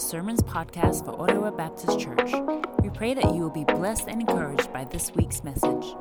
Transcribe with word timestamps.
Sermons 0.00 0.42
podcast 0.42 1.04
for 1.04 1.20
Ottawa 1.20 1.50
Baptist 1.50 2.00
Church. 2.00 2.32
We 2.82 2.88
pray 2.88 3.12
that 3.12 3.34
you 3.34 3.42
will 3.42 3.50
be 3.50 3.64
blessed 3.64 4.08
and 4.08 4.22
encouraged 4.22 4.72
by 4.72 4.84
this 4.84 5.12
week's 5.14 5.44
message. 5.44 5.94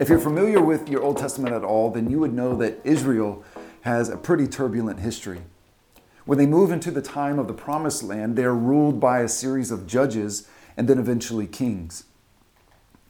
If 0.00 0.08
you're 0.08 0.18
familiar 0.18 0.62
with 0.62 0.88
your 0.88 1.02
Old 1.02 1.18
Testament 1.18 1.54
at 1.54 1.64
all, 1.64 1.90
then 1.90 2.10
you 2.10 2.18
would 2.20 2.32
know 2.32 2.56
that 2.56 2.80
Israel 2.82 3.44
has 3.82 4.08
a 4.08 4.16
pretty 4.16 4.46
turbulent 4.46 5.00
history. 5.00 5.42
When 6.24 6.38
they 6.38 6.46
move 6.46 6.72
into 6.72 6.90
the 6.90 7.02
time 7.02 7.38
of 7.38 7.46
the 7.46 7.52
Promised 7.52 8.02
Land, 8.02 8.36
they 8.36 8.44
are 8.44 8.54
ruled 8.54 8.98
by 8.98 9.20
a 9.20 9.28
series 9.28 9.70
of 9.70 9.86
judges 9.86 10.48
and 10.78 10.88
then 10.88 10.98
eventually 10.98 11.46
kings. 11.46 12.04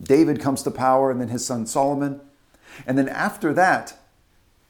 David 0.03 0.41
comes 0.41 0.65
to 0.65 0.73
power, 0.73 1.13
and 1.13 1.21
then 1.21 1.29
his 1.29 1.47
son 1.47 1.67
Solomon. 1.67 2.21
And 2.85 2.99
then 2.99 3.09
after 3.09 3.53
that, 3.55 3.97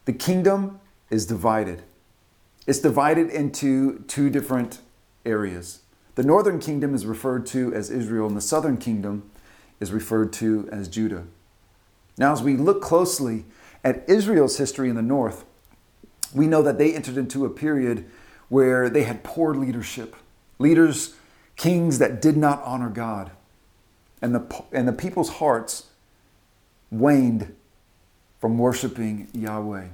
the 0.05 0.13
kingdom 0.13 0.81
is 1.09 1.25
divided. 1.25 1.83
It's 2.69 2.81
divided 2.81 3.31
into 3.31 4.01
two 4.09 4.29
different 4.29 4.81
areas. 5.25 5.81
The 6.17 6.23
northern 6.23 6.61
kingdom 6.61 6.95
is 6.95 7.07
referred 7.07 7.47
to 7.47 7.73
as 7.73 7.89
Israel, 7.89 8.27
and 8.27 8.37
the 8.37 8.43
southern 8.43 8.77
kingdom 8.77 9.31
is 9.81 9.91
referred 9.91 10.35
to 10.35 10.69
as 10.71 10.87
Judah. 10.87 11.25
Now, 12.19 12.31
as 12.31 12.43
we 12.43 12.59
look 12.59 12.83
closely 12.83 13.47
at 13.83 14.07
Israel's 14.07 14.59
history 14.59 14.91
in 14.91 14.97
the 14.97 15.03
north, 15.03 15.47
we 16.35 16.47
know 16.47 16.61
that 16.61 16.77
they 16.77 16.95
entered 16.95 17.17
into 17.17 17.47
a 17.47 17.51
period 17.51 18.05
where 18.51 18.91
they 18.91 19.05
had 19.05 19.25
poor 19.25 19.55
leadership, 19.55 20.15
leaders, 20.59 21.15
kings 21.57 21.99
that 22.01 22.21
did 22.21 22.37
not 22.37 22.63
honor 22.65 22.91
God. 22.91 23.31
And 24.21 24.35
the, 24.35 24.65
and 24.73 24.87
the 24.87 24.93
people's 24.93 25.31
hearts 25.31 25.87
waned 26.91 27.57
from 28.39 28.59
worshiping 28.59 29.29
Yahweh. 29.33 29.87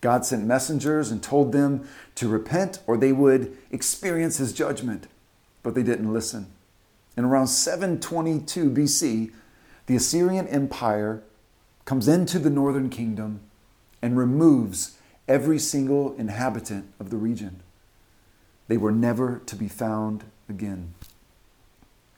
God 0.00 0.24
sent 0.24 0.44
messengers 0.44 1.10
and 1.10 1.22
told 1.22 1.52
them 1.52 1.88
to 2.14 2.28
repent 2.28 2.80
or 2.86 2.96
they 2.96 3.12
would 3.12 3.56
experience 3.70 4.36
his 4.36 4.52
judgment, 4.52 5.08
but 5.62 5.74
they 5.74 5.82
didn't 5.82 6.12
listen. 6.12 6.46
In 7.16 7.24
around 7.24 7.48
722 7.48 8.70
BC, 8.70 9.32
the 9.86 9.96
Assyrian 9.96 10.46
Empire 10.46 11.22
comes 11.84 12.06
into 12.06 12.38
the 12.38 12.50
northern 12.50 12.90
kingdom 12.90 13.40
and 14.00 14.16
removes 14.16 14.98
every 15.26 15.58
single 15.58 16.14
inhabitant 16.14 16.92
of 17.00 17.10
the 17.10 17.16
region. 17.16 17.60
They 18.68 18.76
were 18.76 18.92
never 18.92 19.40
to 19.46 19.56
be 19.56 19.68
found 19.68 20.24
again. 20.48 20.94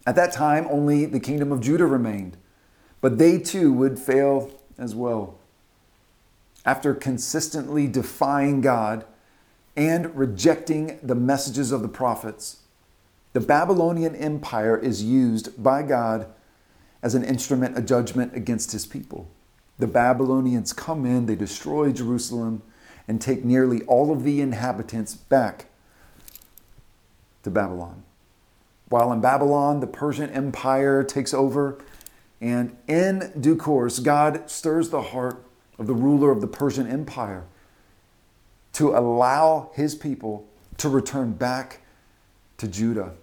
At 0.06 0.17
that 0.17 0.33
time, 0.33 0.67
only 0.70 1.06
the 1.06 1.20
kingdom 1.20 1.53
of 1.53 1.61
Judah 1.61 1.87
remained, 1.87 2.37
but 3.00 3.19
they 3.19 3.39
too 3.39 3.72
would 3.72 3.98
fail 3.98 4.50
as 4.77 4.94
well 4.94 5.40
after 6.64 6.94
consistently 6.94 7.86
defying 7.86 8.61
God 8.61 9.05
and 9.77 10.14
rejecting 10.14 10.98
the 11.03 11.14
messages 11.14 11.72
of 11.72 11.83
the 11.83 11.89
prophets, 11.89 12.61
the 13.33 13.41
Babylonian 13.41 14.16
Empire 14.16 14.77
is 14.77 15.03
used 15.03 15.62
by 15.62 15.83
God 15.83 16.27
as 17.03 17.14
an 17.14 17.25
instrument 17.25 17.78
of 17.78 17.86
judgment 17.86 18.34
against 18.34 18.72
his 18.72 18.86
people. 18.86 19.28
The 19.78 19.86
Babylonians 19.86 20.72
come 20.72 21.06
in, 21.06 21.27
they 21.27 21.36
destroy 21.36 21.92
Jerusalem, 21.92 22.62
and 23.08 23.20
take 23.20 23.44
nearly 23.44 23.83
all 23.83 24.12
of 24.12 24.25
the 24.25 24.41
inhabitants 24.41 25.14
back 25.14 25.66
to 27.42 27.50
Babylon. 27.50 28.03
While 28.88 29.12
in 29.12 29.20
Babylon, 29.20 29.81
the 29.81 29.86
Persian 29.86 30.28
Empire 30.31 31.03
takes 31.05 31.33
over, 31.33 31.78
and 32.41 32.77
in 32.86 33.33
due 33.41 33.56
course, 33.56 34.00
God 34.00 34.50
stirs 34.50 34.91
the 34.91 35.03
heart 35.03 35.42
of 35.81 35.86
the 35.86 35.95
ruler 35.95 36.31
of 36.31 36.42
the 36.42 36.47
Persian 36.47 36.86
Empire 36.86 37.45
to 38.75 38.91
allow 38.91 39.71
his 39.75 39.94
people 39.94 40.47
to 40.77 40.88
return 40.88 41.32
back 41.32 41.81
to 42.59 42.69
Judah. 42.69 43.15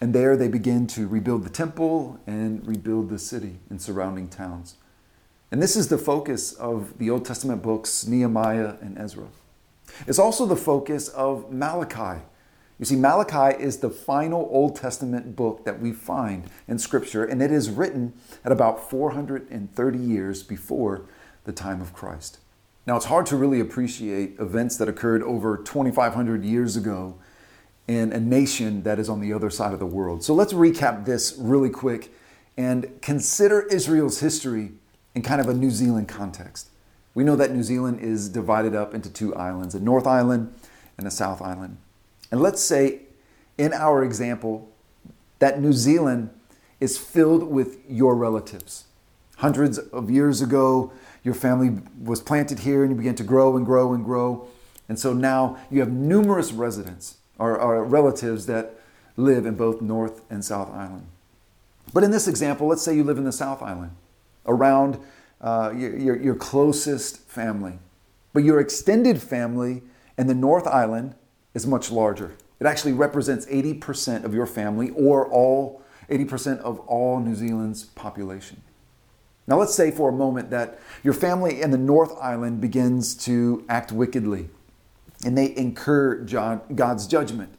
And 0.00 0.14
there 0.14 0.36
they 0.36 0.48
begin 0.48 0.86
to 0.88 1.06
rebuild 1.06 1.44
the 1.44 1.50
temple 1.50 2.18
and 2.26 2.66
rebuild 2.66 3.10
the 3.10 3.18
city 3.18 3.58
and 3.68 3.80
surrounding 3.80 4.28
towns. 4.28 4.76
And 5.52 5.62
this 5.62 5.76
is 5.76 5.88
the 5.88 5.98
focus 5.98 6.52
of 6.54 6.98
the 6.98 7.10
Old 7.10 7.24
Testament 7.24 7.62
books, 7.62 8.06
Nehemiah 8.06 8.76
and 8.80 8.98
Ezra. 8.98 9.28
It's 10.06 10.18
also 10.18 10.46
the 10.46 10.56
focus 10.56 11.08
of 11.08 11.52
Malachi. 11.52 12.22
You 12.78 12.84
see, 12.84 12.96
Malachi 12.96 13.60
is 13.62 13.78
the 13.78 13.90
final 13.90 14.48
Old 14.50 14.76
Testament 14.76 15.36
book 15.36 15.64
that 15.64 15.80
we 15.80 15.92
find 15.92 16.44
in 16.68 16.78
Scripture, 16.78 17.24
and 17.24 17.42
it 17.42 17.50
is 17.50 17.70
written 17.70 18.14
at 18.44 18.52
about 18.52 18.88
430 18.88 19.98
years 19.98 20.42
before 20.42 21.02
the 21.48 21.52
time 21.54 21.80
of 21.80 21.94
Christ. 21.94 22.38
Now, 22.86 22.96
it's 22.96 23.06
hard 23.06 23.24
to 23.26 23.36
really 23.36 23.58
appreciate 23.58 24.38
events 24.38 24.76
that 24.76 24.86
occurred 24.86 25.22
over 25.22 25.56
2,500 25.56 26.44
years 26.44 26.76
ago 26.76 27.16
in 27.88 28.12
a 28.12 28.20
nation 28.20 28.82
that 28.82 28.98
is 28.98 29.08
on 29.08 29.20
the 29.20 29.32
other 29.32 29.48
side 29.48 29.72
of 29.72 29.78
the 29.78 29.86
world. 29.86 30.22
So 30.22 30.34
let's 30.34 30.52
recap 30.52 31.06
this 31.06 31.34
really 31.38 31.70
quick 31.70 32.12
and 32.58 33.00
consider 33.00 33.62
Israel's 33.62 34.20
history 34.20 34.72
in 35.14 35.22
kind 35.22 35.40
of 35.40 35.48
a 35.48 35.54
New 35.54 35.70
Zealand 35.70 36.06
context. 36.06 36.68
We 37.14 37.24
know 37.24 37.34
that 37.36 37.50
New 37.50 37.62
Zealand 37.62 38.00
is 38.00 38.28
divided 38.28 38.74
up 38.74 38.92
into 38.92 39.10
two 39.10 39.34
islands 39.34 39.74
a 39.74 39.80
North 39.80 40.06
Island 40.06 40.52
and 40.98 41.06
a 41.06 41.10
South 41.10 41.40
Island. 41.40 41.78
And 42.30 42.42
let's 42.42 42.62
say, 42.62 43.00
in 43.56 43.72
our 43.72 44.04
example, 44.04 44.68
that 45.38 45.62
New 45.62 45.72
Zealand 45.72 46.28
is 46.78 46.98
filled 46.98 47.44
with 47.44 47.78
your 47.88 48.14
relatives. 48.14 48.84
Hundreds 49.38 49.78
of 49.78 50.10
years 50.10 50.42
ago, 50.42 50.92
your 51.22 51.34
family 51.34 51.80
was 52.02 52.20
planted 52.20 52.60
here 52.60 52.82
and 52.82 52.92
you 52.92 52.96
began 52.96 53.14
to 53.14 53.22
grow 53.22 53.56
and 53.56 53.64
grow 53.64 53.92
and 53.92 54.04
grow. 54.04 54.48
And 54.88 54.98
so 54.98 55.12
now 55.12 55.58
you 55.70 55.80
have 55.80 55.92
numerous 55.92 56.52
residents 56.52 57.18
or, 57.38 57.58
or 57.58 57.84
relatives 57.84 58.46
that 58.46 58.74
live 59.16 59.46
in 59.46 59.54
both 59.54 59.80
North 59.80 60.22
and 60.28 60.44
South 60.44 60.70
Island. 60.70 61.06
But 61.92 62.02
in 62.02 62.10
this 62.10 62.26
example, 62.26 62.66
let's 62.66 62.82
say 62.82 62.96
you 62.96 63.04
live 63.04 63.18
in 63.18 63.24
the 63.24 63.32
South 63.32 63.62
Island 63.62 63.92
around 64.44 64.98
uh, 65.40 65.72
your, 65.76 65.96
your, 65.96 66.16
your 66.20 66.34
closest 66.34 67.18
family. 67.28 67.78
But 68.32 68.42
your 68.42 68.58
extended 68.60 69.22
family 69.22 69.82
in 70.16 70.26
the 70.26 70.34
North 70.34 70.66
Island 70.66 71.14
is 71.54 71.66
much 71.66 71.90
larger. 71.90 72.34
It 72.58 72.66
actually 72.66 72.92
represents 72.92 73.46
80% 73.46 74.24
of 74.24 74.34
your 74.34 74.46
family 74.46 74.90
or 74.90 75.28
all 75.28 75.82
80% 76.10 76.58
of 76.60 76.80
all 76.80 77.20
New 77.20 77.36
Zealand's 77.36 77.84
population. 77.84 78.62
Now, 79.48 79.58
let's 79.58 79.74
say 79.74 79.90
for 79.90 80.10
a 80.10 80.12
moment 80.12 80.50
that 80.50 80.78
your 81.02 81.14
family 81.14 81.62
in 81.62 81.70
the 81.70 81.78
North 81.78 82.14
Island 82.20 82.60
begins 82.60 83.14
to 83.24 83.64
act 83.68 83.90
wickedly 83.90 84.50
and 85.24 85.36
they 85.36 85.56
incur 85.56 86.16
God's 86.16 87.06
judgment. 87.06 87.54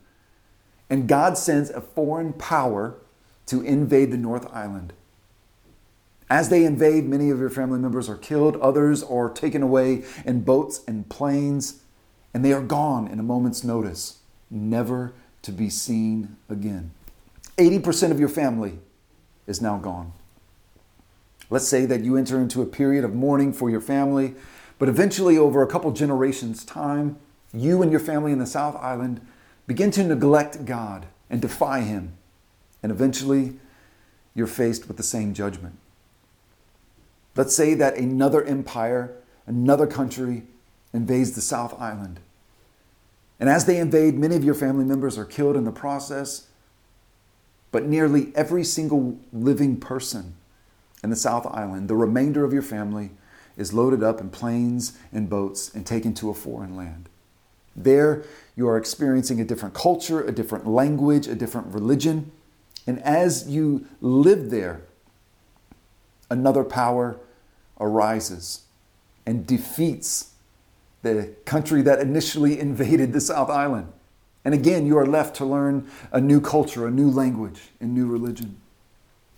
And 0.90 1.08
God 1.08 1.36
sends 1.38 1.72
a 1.72 1.82
foreign 1.82 2.34
power 2.34 2.96
to 3.48 3.62
invade 3.62 4.12
the 4.12 4.18
North 4.18 4.48
Island. 4.54 4.94
As 6.30 6.50
they 6.50 6.64
invade, 6.64 7.06
many 7.06 7.32
of 7.32 7.40
your 7.40 7.50
family 7.50 7.80
members 7.80 8.08
are 8.08 8.18
killed, 8.18 8.56
others 8.58 9.02
are 9.02 9.30
taken 9.30 9.64
away 9.64 10.04
in 10.26 10.42
boats 10.42 10.82
and 10.88 11.10
planes, 11.10 11.82
and 12.36 12.46
they 12.46 12.54
are 12.54 12.62
gone 12.62 13.08
in 13.08 13.20
a 13.20 13.24
moment's 13.24 13.64
notice, 13.64 14.20
never 14.52 15.14
to 15.42 15.52
be 15.52 15.72
seen 15.72 16.38
again. 16.48 16.92
80% 17.58 18.12
of 18.12 18.20
your 18.20 18.30
family 18.30 18.78
is 19.48 19.60
now 19.60 19.78
gone. 19.80 20.14
Let's 21.50 21.68
say 21.68 21.86
that 21.86 22.04
you 22.04 22.16
enter 22.16 22.40
into 22.40 22.62
a 22.62 22.66
period 22.66 23.04
of 23.04 23.16
mourning 23.16 23.54
for 23.54 23.70
your 23.70 23.82
family, 23.82 24.36
but 24.78 24.88
eventually, 24.88 25.38
over 25.38 25.62
a 25.62 25.68
couple 25.68 25.92
generations' 25.92 26.64
time, 26.64 27.18
you 27.54 27.82
and 27.82 27.92
your 27.92 28.00
family 28.00 28.32
in 28.32 28.40
the 28.40 28.46
South 28.46 28.76
Island 28.78 29.20
begin 29.68 29.92
to 29.92 30.04
neglect 30.04 30.66
God 30.66 31.08
and 31.30 31.42
defy 31.42 31.82
Him. 31.82 32.14
And 32.82 32.92
eventually, 32.92 33.56
you're 34.34 34.48
faced 34.48 34.88
with 34.88 34.98
the 34.98 35.04
same 35.04 35.34
judgment. 35.34 35.76
Let's 37.36 37.56
say 37.56 37.74
that 37.74 37.98
another 37.98 38.44
empire, 38.44 39.16
another 39.46 39.88
country 39.88 40.44
invades 40.94 41.34
the 41.34 41.42
South 41.42 41.80
Island. 41.80 42.20
And 43.40 43.50
as 43.50 43.66
they 43.66 43.78
invade, 43.80 44.16
many 44.16 44.36
of 44.36 44.44
your 44.44 44.56
family 44.56 44.86
members 44.86 45.18
are 45.18 45.26
killed 45.26 45.56
in 45.56 45.64
the 45.64 45.72
process. 45.72 46.48
But 47.72 47.86
nearly 47.86 48.32
every 48.36 48.64
single 48.64 49.20
living 49.32 49.78
person 49.78 50.36
in 51.04 51.10
the 51.10 51.16
South 51.16 51.46
Island, 51.48 51.88
the 51.88 51.96
remainder 51.96 52.44
of 52.44 52.54
your 52.54 52.62
family 52.62 53.12
is 53.58 53.74
loaded 53.74 54.04
up 54.04 54.20
in 54.22 54.30
planes 54.30 54.98
and 55.12 55.30
boats 55.30 55.74
and 55.74 55.86
taken 55.86 56.14
to 56.16 56.30
a 56.30 56.34
foreign 56.34 56.76
land. 56.76 57.10
There, 57.76 58.24
you 58.56 58.68
are 58.68 58.78
experiencing 58.78 59.40
a 59.40 59.46
different 59.46 59.74
culture, 59.74 60.22
a 60.22 60.32
different 60.32 60.68
language, 60.68 61.28
a 61.28 61.36
different 61.36 61.74
religion. 61.74 62.32
And 62.88 63.02
as 63.04 63.48
you 63.48 63.86
live 64.02 64.50
there, 64.50 64.82
another 66.30 66.64
power 66.64 67.20
arises 67.80 68.64
and 69.26 69.46
defeats 69.46 70.34
the 71.02 71.34
country 71.46 71.82
that 71.84 72.00
initially 72.00 72.60
invaded 72.60 73.14
the 73.14 73.22
South 73.22 73.50
Island. 73.50 73.92
And 74.44 74.54
again, 74.54 74.86
you 74.86 74.98
are 74.98 75.06
left 75.06 75.36
to 75.38 75.46
learn 75.46 75.90
a 76.12 76.20
new 76.20 76.42
culture, 76.42 76.88
a 76.88 76.92
new 76.92 77.10
language, 77.10 77.62
a 77.80 77.86
new 77.86 78.08
religion. 78.08 78.58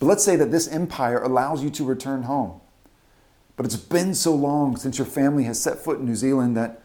But 0.01 0.07
let's 0.07 0.23
say 0.23 0.35
that 0.35 0.49
this 0.49 0.67
empire 0.67 1.21
allows 1.21 1.63
you 1.63 1.69
to 1.69 1.85
return 1.85 2.23
home. 2.23 2.59
But 3.55 3.67
it's 3.67 3.75
been 3.75 4.15
so 4.15 4.33
long 4.33 4.75
since 4.75 4.97
your 4.97 5.05
family 5.05 5.43
has 5.43 5.61
set 5.61 5.77
foot 5.77 5.99
in 5.99 6.07
New 6.07 6.15
Zealand 6.15 6.57
that 6.57 6.81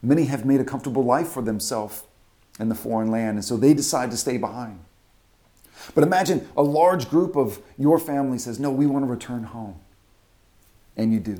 many 0.00 0.26
have 0.26 0.44
made 0.44 0.60
a 0.60 0.64
comfortable 0.64 1.04
life 1.04 1.26
for 1.26 1.42
themselves 1.42 2.04
in 2.60 2.68
the 2.68 2.76
foreign 2.76 3.10
land. 3.10 3.30
And 3.30 3.44
so 3.44 3.56
they 3.56 3.74
decide 3.74 4.12
to 4.12 4.16
stay 4.16 4.38
behind. 4.38 4.78
But 5.92 6.04
imagine 6.04 6.46
a 6.56 6.62
large 6.62 7.10
group 7.10 7.34
of 7.34 7.60
your 7.76 7.98
family 7.98 8.38
says, 8.38 8.60
No, 8.60 8.70
we 8.70 8.86
want 8.86 9.04
to 9.04 9.10
return 9.10 9.42
home. 9.42 9.80
And 10.96 11.12
you 11.12 11.18
do. 11.18 11.38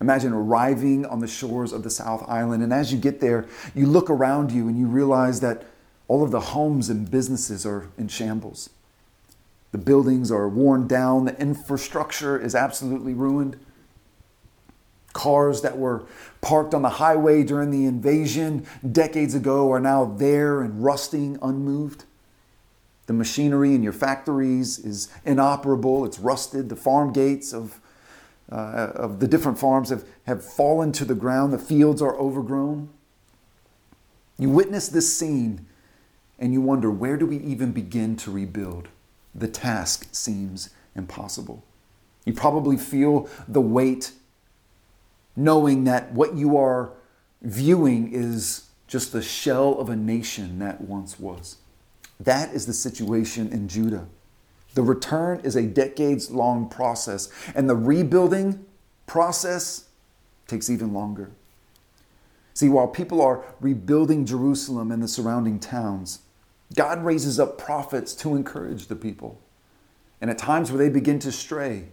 Imagine 0.00 0.32
arriving 0.32 1.04
on 1.04 1.20
the 1.20 1.28
shores 1.28 1.70
of 1.70 1.82
the 1.82 1.90
South 1.90 2.26
Island. 2.26 2.62
And 2.62 2.72
as 2.72 2.94
you 2.94 2.98
get 2.98 3.20
there, 3.20 3.44
you 3.74 3.84
look 3.84 4.08
around 4.08 4.52
you 4.52 4.68
and 4.68 4.78
you 4.78 4.86
realize 4.86 5.40
that 5.40 5.66
all 6.06 6.22
of 6.22 6.30
the 6.30 6.40
homes 6.40 6.88
and 6.88 7.10
businesses 7.10 7.66
are 7.66 7.90
in 7.98 8.08
shambles. 8.08 8.70
The 9.72 9.78
buildings 9.78 10.30
are 10.30 10.48
worn 10.48 10.86
down, 10.86 11.26
the 11.26 11.38
infrastructure 11.40 12.38
is 12.38 12.54
absolutely 12.54 13.12
ruined. 13.14 13.58
Cars 15.12 15.62
that 15.62 15.76
were 15.76 16.06
parked 16.40 16.74
on 16.74 16.82
the 16.82 16.88
highway 16.90 17.42
during 17.42 17.70
the 17.70 17.84
invasion 17.84 18.66
decades 18.90 19.34
ago 19.34 19.70
are 19.72 19.80
now 19.80 20.04
there 20.04 20.62
and 20.62 20.82
rusting 20.82 21.38
unmoved. 21.42 22.04
The 23.06 23.12
machinery 23.14 23.74
in 23.74 23.82
your 23.82 23.92
factories 23.92 24.78
is 24.78 25.08
inoperable, 25.24 26.04
it's 26.04 26.18
rusted. 26.18 26.68
The 26.68 26.76
farm 26.76 27.12
gates 27.12 27.52
of, 27.52 27.80
uh, 28.52 28.92
of 28.94 29.20
the 29.20 29.26
different 29.26 29.58
farms 29.58 29.90
have, 29.90 30.04
have 30.26 30.44
fallen 30.44 30.92
to 30.92 31.04
the 31.04 31.14
ground, 31.14 31.52
the 31.52 31.58
fields 31.58 32.00
are 32.00 32.14
overgrown. 32.16 32.90
You 34.38 34.50
witness 34.50 34.88
this 34.88 35.16
scene 35.16 35.66
and 36.38 36.52
you 36.52 36.60
wonder 36.60 36.90
where 36.90 37.16
do 37.16 37.26
we 37.26 37.38
even 37.38 37.72
begin 37.72 38.14
to 38.16 38.30
rebuild? 38.30 38.88
The 39.34 39.48
task 39.48 40.08
seems 40.12 40.70
impossible. 40.94 41.64
You 42.24 42.32
probably 42.32 42.76
feel 42.76 43.28
the 43.46 43.60
weight 43.60 44.12
knowing 45.36 45.84
that 45.84 46.12
what 46.12 46.34
you 46.34 46.56
are 46.56 46.90
viewing 47.42 48.12
is 48.12 48.68
just 48.86 49.12
the 49.12 49.22
shell 49.22 49.78
of 49.78 49.88
a 49.88 49.96
nation 49.96 50.58
that 50.58 50.80
once 50.80 51.20
was. 51.20 51.56
That 52.18 52.52
is 52.52 52.66
the 52.66 52.72
situation 52.72 53.52
in 53.52 53.68
Judah. 53.68 54.06
The 54.74 54.82
return 54.82 55.40
is 55.44 55.56
a 55.56 55.62
decades 55.62 56.30
long 56.30 56.68
process, 56.68 57.28
and 57.54 57.68
the 57.68 57.76
rebuilding 57.76 58.64
process 59.06 59.84
takes 60.46 60.68
even 60.68 60.92
longer. 60.92 61.30
See, 62.54 62.68
while 62.68 62.88
people 62.88 63.22
are 63.22 63.44
rebuilding 63.60 64.26
Jerusalem 64.26 64.90
and 64.90 65.02
the 65.02 65.08
surrounding 65.08 65.60
towns, 65.60 66.20
God 66.74 67.04
raises 67.04 67.40
up 67.40 67.58
prophets 67.58 68.14
to 68.16 68.34
encourage 68.34 68.86
the 68.86 68.96
people. 68.96 69.40
And 70.20 70.30
at 70.30 70.38
times 70.38 70.70
where 70.70 70.78
they 70.78 70.88
begin 70.88 71.18
to 71.20 71.32
stray, 71.32 71.84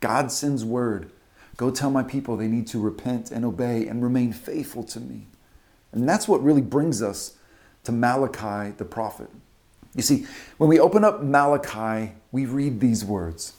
God 0.00 0.30
sends 0.30 0.64
word 0.64 1.10
Go 1.56 1.70
tell 1.70 1.90
my 1.90 2.02
people 2.02 2.36
they 2.36 2.48
need 2.48 2.66
to 2.68 2.80
repent 2.80 3.30
and 3.30 3.44
obey 3.44 3.86
and 3.86 4.02
remain 4.02 4.32
faithful 4.32 4.82
to 4.84 5.00
me. 5.00 5.26
And 5.92 6.08
that's 6.08 6.26
what 6.26 6.42
really 6.42 6.62
brings 6.62 7.02
us 7.02 7.36
to 7.84 7.92
Malachi 7.92 8.72
the 8.78 8.84
prophet. 8.84 9.28
You 9.94 10.02
see, 10.02 10.26
when 10.56 10.70
we 10.70 10.80
open 10.80 11.04
up 11.04 11.22
Malachi, 11.22 12.14
we 12.30 12.46
read 12.46 12.80
these 12.80 13.04
words. 13.04 13.52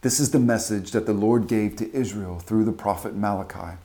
This 0.00 0.18
is 0.18 0.30
the 0.30 0.38
message 0.38 0.92
that 0.92 1.06
the 1.06 1.12
Lord 1.12 1.48
gave 1.48 1.76
to 1.76 1.94
Israel 1.94 2.38
through 2.38 2.64
the 2.64 2.72
prophet 2.72 3.14
Malachi. 3.14 3.76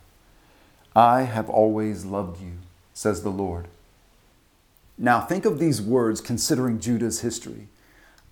I 0.96 1.24
have 1.24 1.50
always 1.50 2.06
loved 2.06 2.42
you, 2.42 2.54
says 2.94 3.24
the 3.24 3.32
Lord. 3.32 3.68
Now, 4.98 5.22
think 5.22 5.46
of 5.46 5.60
these 5.60 5.82
words 5.82 6.22
considering 6.22 6.80
Judah's 6.80 7.22
history. 7.22 7.68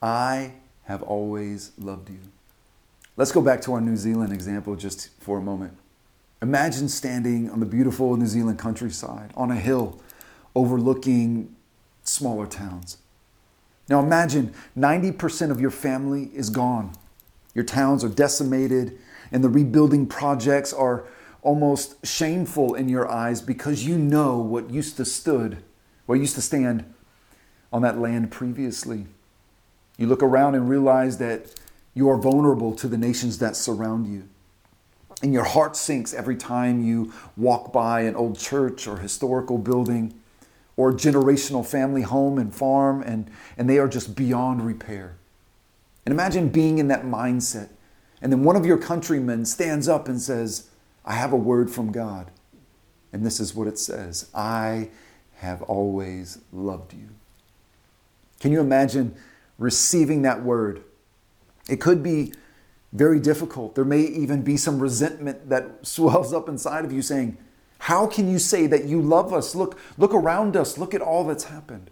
I 0.02 0.54
have 0.84 1.02
always 1.02 1.72
loved 1.78 2.10
you. 2.10 2.19
Let's 3.18 3.31
go 3.31 3.42
back 3.42 3.62
to 3.62 3.74
our 3.74 3.81
New 3.81 3.98
Zealand 3.98 4.31
example 4.31 4.75
just 4.75 5.10
for 5.19 5.38
a 5.38 5.42
moment. 5.42 5.78
Imagine 6.42 6.90
standing 6.90 7.50
on 7.50 7.60
the 7.60 7.66
beautiful 7.66 8.16
New 8.16 8.25
Zealand 8.25 8.58
countryside 8.58 9.31
on 9.36 9.52
a 9.52 9.56
hill 9.56 10.02
overlooking 10.56 11.56
smaller 12.04 12.48
towns. 12.48 12.98
Now 13.90 14.00
imagine 14.00 14.54
90% 14.78 15.52
of 15.52 15.62
your 15.62 15.72
family 15.72 16.31
is 16.34 16.50
gone. 16.50 16.94
Your 17.54 17.66
towns 17.66 18.04
are 18.04 18.10
decimated, 18.10 18.98
and 19.31 19.44
the 19.44 19.50
rebuilding 19.50 20.07
projects 20.07 20.72
are 20.74 21.04
almost 21.42 22.06
shameful 22.06 22.75
in 22.75 22.88
your 22.88 23.10
eyes 23.10 23.42
because 23.42 23.86
you 23.86 23.98
know 23.98 24.38
what 24.38 24.69
used 24.69 24.98
to 24.98 25.06
stood, 25.06 25.62
what 26.12 26.19
used 26.19 26.36
to 26.36 26.42
stand 26.42 26.84
on 27.72 27.84
that 27.84 27.98
land 27.98 28.31
previously. 28.31 29.06
You 29.98 30.08
look 30.08 30.22
around 30.22 30.56
and 30.56 30.69
realize 30.69 31.19
that 31.19 31.56
you 31.94 32.10
are 32.10 32.18
vulnerable 32.18 32.75
to 32.75 32.90
the 32.90 32.98
nations 32.98 33.38
that 33.38 33.56
surround 33.56 34.12
you. 34.12 34.28
And 35.24 35.31
your 35.31 35.46
heart 35.46 35.78
sinks 35.78 36.13
every 36.13 36.36
time 36.36 36.84
you 36.84 37.13
walk 37.38 37.72
by 37.72 38.02
an 38.02 38.18
old 38.18 38.38
church 38.38 38.90
or 38.90 38.98
historical 38.98 39.58
building 39.58 40.13
or 40.75 40.92
generational 40.92 41.66
family 41.66 42.02
home 42.02 42.38
and 42.38 42.54
farm, 42.54 43.02
and, 43.02 43.31
and 43.57 43.69
they 43.69 43.78
are 43.78 43.88
just 43.88 44.14
beyond 44.14 44.66
repair. 44.66 45.16
And 46.06 46.12
imagine 46.12 46.50
being 46.50 46.78
in 46.78 46.90
that 46.90 47.06
mindset. 47.06 47.69
And 48.22 48.34
then 48.34 48.44
one 48.44 48.57
of 48.57 48.66
your 48.66 48.78
countrymen 48.78 49.46
stands 49.46 49.88
up 49.88 50.10
and 50.10 50.19
says, 50.19 50.68
I 51.06 51.14
have 51.14 51.31
a 51.31 51.38
word 51.38 51.72
from 51.72 51.94
God. 51.94 52.31
And 53.14 53.25
this 53.25 53.40
is 53.40 53.56
what 53.56 53.69
it 53.69 53.80
says 53.80 54.30
I 54.36 54.90
have 55.42 55.64
always 55.64 56.38
loved 56.54 56.94
you. 56.94 57.10
Can 58.40 58.52
you 58.52 58.60
imagine 58.60 59.16
receiving 59.58 60.22
that 60.22 60.44
word? 60.44 60.84
It 61.68 61.82
could 61.82 62.04
be 62.04 62.34
very 62.94 63.20
difficult. 63.20 63.74
There 63.74 63.84
may 63.84 64.02
even 64.02 64.44
be 64.44 64.56
some 64.56 64.80
resentment 64.80 65.50
that 65.50 65.66
swells 65.88 66.32
up 66.32 66.48
inside 66.48 66.86
of 66.86 66.92
you 66.92 67.02
saying, 67.02 67.40
How 67.80 68.06
can 68.06 68.30
you 68.30 68.38
say 68.38 68.68
that 68.68 68.86
you 68.86 69.02
love 69.02 69.34
us? 69.34 69.56
Look, 69.56 69.80
look 69.98 70.14
around 70.14 70.56
us. 70.56 70.78
Look 70.78 70.94
at 70.94 71.02
all 71.02 71.26
that's 71.26 71.46
happened. 71.46 71.90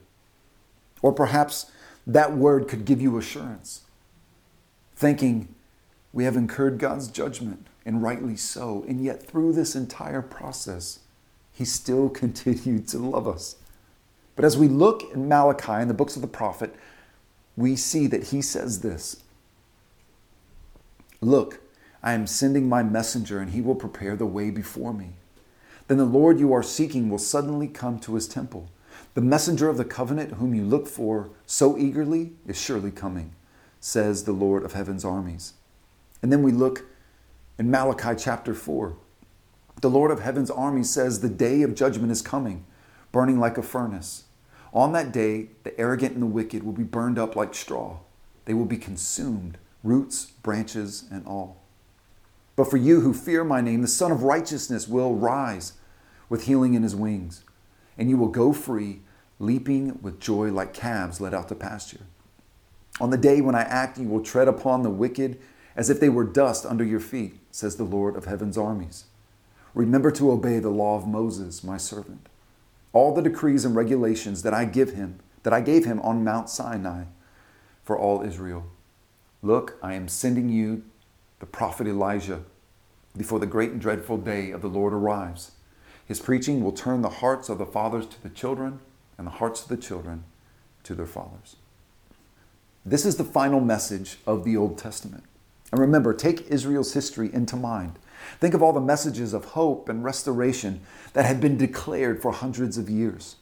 Or 1.02 1.12
perhaps 1.12 1.72
that 2.06 2.38
word 2.38 2.68
could 2.68 2.86
give 2.86 3.02
you 3.02 3.18
assurance, 3.18 3.82
thinking, 4.96 5.48
We 6.14 6.24
have 6.26 6.38
incurred 6.38 6.78
God's 6.78 7.08
judgment, 7.08 7.66
and 7.84 8.04
rightly 8.04 8.36
so. 8.36 8.86
And 8.88 9.04
yet, 9.04 9.26
through 9.26 9.54
this 9.54 9.76
entire 9.76 10.22
process, 10.22 11.00
He 11.60 11.66
still 11.66 12.08
continued 12.24 12.88
to 12.88 12.98
love 12.98 13.28
us. 13.28 13.58
But 14.38 14.46
as 14.46 14.58
we 14.58 14.70
look 14.70 15.14
in 15.14 15.28
Malachi 15.28 15.74
and 15.74 15.90
the 15.90 15.94
books 15.94 16.16
of 16.16 16.22
the 16.22 16.28
prophet, 16.28 16.74
we 17.58 17.76
see 17.76 18.08
that 18.08 18.28
he 18.28 18.42
says 18.42 18.80
this 18.80 19.22
Look, 21.20 21.60
I 22.02 22.14
am 22.14 22.28
sending 22.28 22.70
my 22.70 22.82
messenger, 22.82 23.40
and 23.40 23.52
he 23.52 23.60
will 23.60 23.76
prepare 23.76 24.16
the 24.16 24.26
way 24.26 24.52
before 24.52 24.94
me. 24.94 25.10
Then 25.90 25.98
the 25.98 26.06
Lord 26.06 26.40
you 26.40 26.54
are 26.54 26.64
seeking 26.64 27.10
will 27.10 27.18
suddenly 27.18 27.68
come 27.68 28.00
to 28.00 28.16
his 28.16 28.30
temple. 28.30 28.70
The 29.14 29.22
messenger 29.22 29.68
of 29.68 29.76
the 29.76 29.84
covenant, 29.84 30.36
whom 30.36 30.56
you 30.56 30.64
look 30.64 30.88
for 30.88 31.32
so 31.46 31.78
eagerly, 31.78 32.32
is 32.48 32.58
surely 32.58 32.92
coming, 32.92 33.34
says 33.82 34.24
the 34.24 34.32
Lord 34.32 34.64
of 34.64 34.72
heaven's 34.72 35.04
armies. 35.04 35.54
And 36.22 36.32
then 36.32 36.42
we 36.42 36.54
look 36.54 36.86
in 37.58 37.70
Malachi 37.70 38.16
chapter 38.18 38.54
4. 38.54 38.96
The 39.82 39.90
Lord 39.90 40.12
of 40.12 40.20
heaven's 40.20 40.52
armies 40.52 40.90
says, 40.90 41.22
The 41.22 41.30
day 41.30 41.62
of 41.62 41.74
judgment 41.74 42.12
is 42.12 42.22
coming, 42.22 42.66
burning 43.12 43.40
like 43.40 43.58
a 43.58 43.64
furnace. 43.64 44.26
On 44.74 44.92
that 44.92 45.12
day, 45.14 45.50
the 45.64 45.80
arrogant 45.80 46.14
and 46.14 46.22
the 46.22 46.28
wicked 46.28 46.64
will 46.64 46.74
be 46.74 46.84
burned 46.84 47.18
up 47.18 47.36
like 47.36 47.56
straw, 47.56 48.00
they 48.46 48.54
will 48.54 48.66
be 48.66 48.78
consumed 48.78 49.58
roots, 49.84 50.26
branches, 50.44 51.06
and 51.12 51.26
all. 51.26 51.62
But 52.56 52.70
for 52.70 52.78
you 52.78 53.02
who 53.02 53.14
fear 53.14 53.46
my 53.46 53.62
name, 53.62 53.82
the 53.82 53.88
Sun 53.88 54.12
of 54.12 54.24
Righteousness 54.24 54.88
will 54.88 55.16
rise 55.16 55.74
with 56.28 56.46
healing 56.46 56.74
in 56.74 56.84
his 56.84 56.96
wings, 56.96 57.44
and 57.98 58.10
you 58.10 58.18
will 58.18 58.28
go 58.28 58.52
free, 58.52 59.02
leaping 59.40 60.02
with 60.02 60.20
joy 60.20 60.52
like 60.52 60.74
calves 60.74 61.22
led 61.22 61.34
out 61.34 61.48
to 61.48 61.56
pasture. 61.56 62.02
On 63.00 63.12
the 63.12 63.18
day 63.18 63.40
when 63.40 63.56
I 63.56 63.62
act, 63.62 63.98
you 63.98 64.10
will 64.10 64.22
tread 64.22 64.50
upon 64.50 64.84
the 64.84 64.90
wicked 64.90 65.40
as 65.78 65.90
if 65.90 66.02
they 66.02 66.10
were 66.10 66.26
dust 66.26 66.66
under 66.66 66.84
your 66.84 67.00
feet, 67.00 67.40
says 67.52 67.78
the 67.78 67.86
Lord 67.86 68.18
of 68.18 68.26
heaven's 68.26 68.58
armies. 68.58 69.06
Remember 69.74 70.12
to 70.12 70.32
obey 70.32 70.60
the 70.60 70.70
law 70.70 70.98
of 70.98 71.08
Moses, 71.08 71.64
my 71.64 71.78
servant, 71.78 72.28
all 72.94 73.14
the 73.14 73.22
decrees 73.22 73.66
and 73.66 73.76
regulations 73.76 74.42
that 74.44 74.54
I 74.54 74.66
give 74.66 74.94
him, 74.94 75.20
that 75.44 75.54
I 75.54 75.62
gave 75.62 75.86
him 75.86 76.00
on 76.02 76.24
Mount 76.24 76.50
Sinai 76.50 77.04
for 77.84 77.98
all 77.98 78.22
Israel. 78.24 78.66
Look, 79.42 79.78
I 79.82 79.94
am 79.94 80.08
sending 80.08 80.50
you 80.50 80.84
the 81.40 81.46
prophet 81.46 81.88
Elijah 81.88 82.44
before 83.16 83.40
the 83.40 83.46
great 83.46 83.72
and 83.72 83.82
dreadful 83.82 84.18
day 84.18 84.52
of 84.52 84.62
the 84.62 84.68
Lord 84.68 84.94
arrives. 84.94 85.52
His 86.06 86.20
preaching 86.20 86.64
will 86.64 86.72
turn 86.72 87.02
the 87.02 87.10
hearts 87.10 87.50
of 87.50 87.58
the 87.58 87.66
fathers 87.66 88.06
to 88.08 88.22
the 88.22 88.30
children 88.30 88.80
and 89.18 89.28
the 89.28 89.32
hearts 89.32 89.62
of 89.62 89.70
the 89.70 89.78
children 89.78 90.24
to 90.84 90.96
their 90.96 91.06
fathers. 91.06 91.56
This 92.86 93.06
is 93.06 93.18
the 93.18 93.24
final 93.24 93.60
message 93.60 94.18
of 94.26 94.44
the 94.44 94.58
Old 94.58 94.78
Testament. 94.78 95.24
And 95.72 95.80
remember, 95.80 96.14
take 96.14 96.48
Israel's 96.48 96.94
history 96.94 97.30
into 97.34 97.56
mind. 97.56 98.00
Think 98.40 98.54
of 98.54 98.62
all 98.64 98.74
the 98.74 98.80
messages 98.80 99.34
of 99.34 99.46
hope 99.46 99.90
and 99.90 100.04
restoration 100.04 100.82
that 101.14 101.26
had 101.26 101.42
been 101.42 101.58
declared 101.58 102.22
for 102.22 102.32
hundreds 102.32 102.78
of 102.78 102.90
years. 102.90 103.36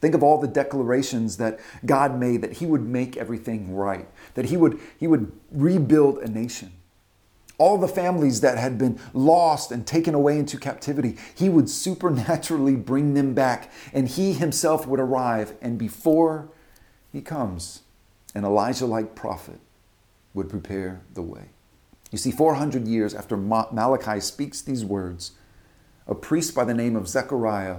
Think 0.00 0.14
of 0.14 0.22
all 0.22 0.38
the 0.40 0.46
declarations 0.46 1.38
that 1.38 1.58
God 1.84 2.18
made 2.18 2.40
that 2.42 2.54
He 2.54 2.66
would 2.66 2.82
make 2.82 3.16
everything 3.16 3.74
right, 3.74 4.08
that 4.34 4.46
He 4.46 4.56
would, 4.56 4.78
he 4.96 5.06
would 5.08 5.32
rebuild 5.50 6.18
a 6.18 6.28
nation. 6.28 6.72
all 7.58 7.76
the 7.76 7.88
families 7.88 8.40
that 8.40 8.56
had 8.56 8.78
been 8.78 8.98
lost 9.12 9.72
and 9.72 9.86
taken 9.86 10.14
away 10.14 10.38
into 10.38 10.56
captivity, 10.56 11.16
he 11.34 11.48
would 11.48 11.68
supernaturally 11.68 12.76
bring 12.76 13.14
them 13.14 13.34
back, 13.34 13.70
and 13.92 14.08
he 14.08 14.32
himself 14.32 14.86
would 14.86 15.00
arrive. 15.00 15.54
And 15.60 15.76
before 15.76 16.48
he 17.12 17.20
comes, 17.20 17.82
an 18.34 18.44
Elijah 18.44 18.86
like 18.86 19.14
prophet 19.16 19.58
would 20.34 20.48
prepare 20.48 21.00
the 21.14 21.22
way. 21.22 21.46
You 22.10 22.18
see, 22.18 22.30
400 22.30 22.86
years 22.86 23.14
after 23.14 23.36
Malachi 23.36 24.20
speaks 24.20 24.62
these 24.62 24.84
words, 24.84 25.32
a 26.06 26.14
priest 26.14 26.54
by 26.54 26.64
the 26.64 26.74
name 26.74 26.96
of 26.96 27.08
Zechariah 27.08 27.78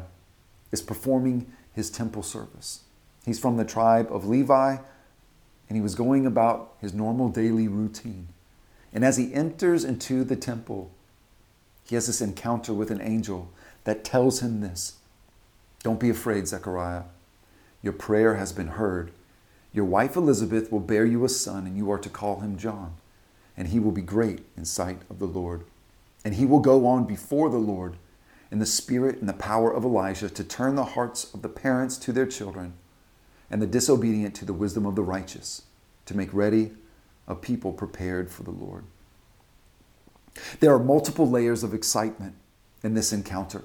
is 0.72 0.82
performing 0.82 1.52
his 1.74 1.90
temple 1.90 2.22
service. 2.22 2.82
He's 3.26 3.40
from 3.40 3.58
the 3.58 3.66
tribe 3.66 4.10
of 4.12 4.28
Levi, 4.28 4.78
and 5.68 5.76
he 5.76 5.82
was 5.82 5.96
going 5.96 6.26
about 6.26 6.74
his 6.80 6.94
normal 6.94 7.30
daily 7.30 7.68
routine. 7.68 8.28
And 8.94 9.04
as 9.04 9.18
he 9.18 9.34
enters 9.34 9.84
into 9.84 10.24
the 10.24 10.36
temple, 10.36 10.92
he 11.86 11.96
has 11.96 12.08
this 12.08 12.22
encounter 12.22 12.74
with 12.74 12.92
an 12.92 13.02
angel 13.02 13.50
that 13.84 14.04
tells 14.04 14.42
him 14.42 14.62
this 14.62 14.98
Don't 15.84 16.00
be 16.00 16.10
afraid, 16.10 16.48
Zechariah. 16.48 17.04
Your 17.82 17.94
prayer 17.94 18.36
has 18.36 18.52
been 18.52 18.68
heard. 18.68 19.12
Your 19.74 19.86
wife 19.86 20.16
Elizabeth 20.16 20.72
will 20.72 20.80
bear 20.80 21.06
you 21.06 21.24
a 21.24 21.30
son, 21.30 21.66
and 21.66 21.78
you 21.78 21.92
are 21.92 22.00
to 22.00 22.10
call 22.10 22.42
him 22.42 22.58
John. 22.58 22.96
And 23.60 23.68
he 23.68 23.80
will 23.80 23.92
be 23.92 24.02
great 24.02 24.40
in 24.58 24.66
sight 24.66 25.04
of 25.08 25.20
the 25.20 25.28
Lord. 25.28 25.66
And 26.26 26.34
he 26.34 26.46
will 26.46 26.62
go 26.62 26.88
on 26.88 27.04
before 27.04 27.52
the 27.52 27.58
Lord 27.58 27.98
in 28.52 28.58
the 28.58 28.66
spirit 28.66 29.20
and 29.20 29.30
the 29.30 29.34
power 29.34 29.72
of 29.72 29.84
Elijah 29.84 30.30
to 30.30 30.44
turn 30.44 30.76
the 30.76 30.84
hearts 30.84 31.32
of 31.34 31.44
the 31.44 31.50
parents 31.50 31.98
to 31.98 32.12
their 32.12 32.26
children 32.26 32.74
and 33.52 33.62
the 33.62 33.68
disobedient 33.68 34.34
to 34.36 34.46
the 34.46 34.54
wisdom 34.54 34.86
of 34.86 34.96
the 34.96 35.04
righteous, 35.04 35.64
to 36.06 36.18
make 36.18 36.34
ready 36.34 36.72
a 37.28 37.36
people 37.36 37.72
prepared 37.72 38.32
for 38.32 38.44
the 38.44 38.52
Lord. 38.52 38.86
There 40.60 40.74
are 40.74 40.80
multiple 40.80 41.30
layers 41.30 41.64
of 41.64 41.74
excitement 41.74 42.36
in 42.84 42.94
this 42.94 43.12
encounter. 43.12 43.64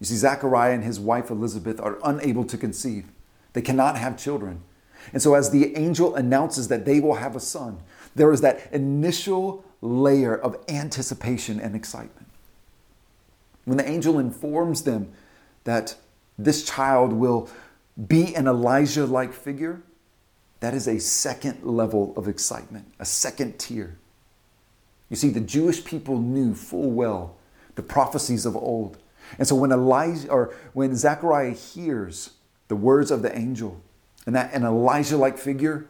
You 0.00 0.06
see, 0.06 0.16
Zechariah 0.16 0.72
and 0.72 0.84
his 0.84 1.00
wife 1.00 1.30
Elizabeth 1.30 1.80
are 1.80 1.98
unable 2.04 2.44
to 2.44 2.56
conceive, 2.56 3.06
they 3.52 3.62
cannot 3.62 3.98
have 3.98 4.16
children. 4.18 4.62
And 5.12 5.20
so, 5.20 5.34
as 5.34 5.50
the 5.50 5.76
angel 5.76 6.14
announces 6.14 6.68
that 6.68 6.84
they 6.84 7.00
will 7.00 7.16
have 7.16 7.34
a 7.34 7.40
son, 7.40 7.80
there 8.14 8.32
is 8.32 8.40
that 8.42 8.72
initial 8.72 9.64
layer 9.80 10.36
of 10.36 10.56
anticipation 10.68 11.58
and 11.60 11.74
excitement. 11.74 12.28
When 13.64 13.78
the 13.78 13.88
angel 13.88 14.18
informs 14.18 14.82
them 14.82 15.12
that 15.64 15.96
this 16.38 16.64
child 16.64 17.12
will 17.12 17.48
be 18.08 18.34
an 18.34 18.46
Elijah 18.46 19.06
like 19.06 19.32
figure, 19.32 19.82
that 20.60 20.74
is 20.74 20.86
a 20.86 20.98
second 20.98 21.64
level 21.64 22.14
of 22.16 22.28
excitement, 22.28 22.92
a 22.98 23.04
second 23.04 23.58
tier. 23.58 23.98
You 25.10 25.16
see, 25.16 25.28
the 25.28 25.40
Jewish 25.40 25.84
people 25.84 26.18
knew 26.18 26.54
full 26.54 26.90
well 26.90 27.36
the 27.74 27.82
prophecies 27.82 28.46
of 28.46 28.56
old. 28.56 28.98
And 29.38 29.46
so 29.46 29.54
when 29.54 29.72
Elijah 29.72 30.28
or 30.30 30.54
when 30.72 30.94
Zechariah 30.94 31.52
hears 31.52 32.30
the 32.68 32.76
words 32.76 33.10
of 33.10 33.22
the 33.22 33.36
angel, 33.36 33.80
and 34.26 34.34
that 34.36 34.52
an 34.54 34.64
Elijah 34.64 35.16
like 35.16 35.36
figure 35.36 35.86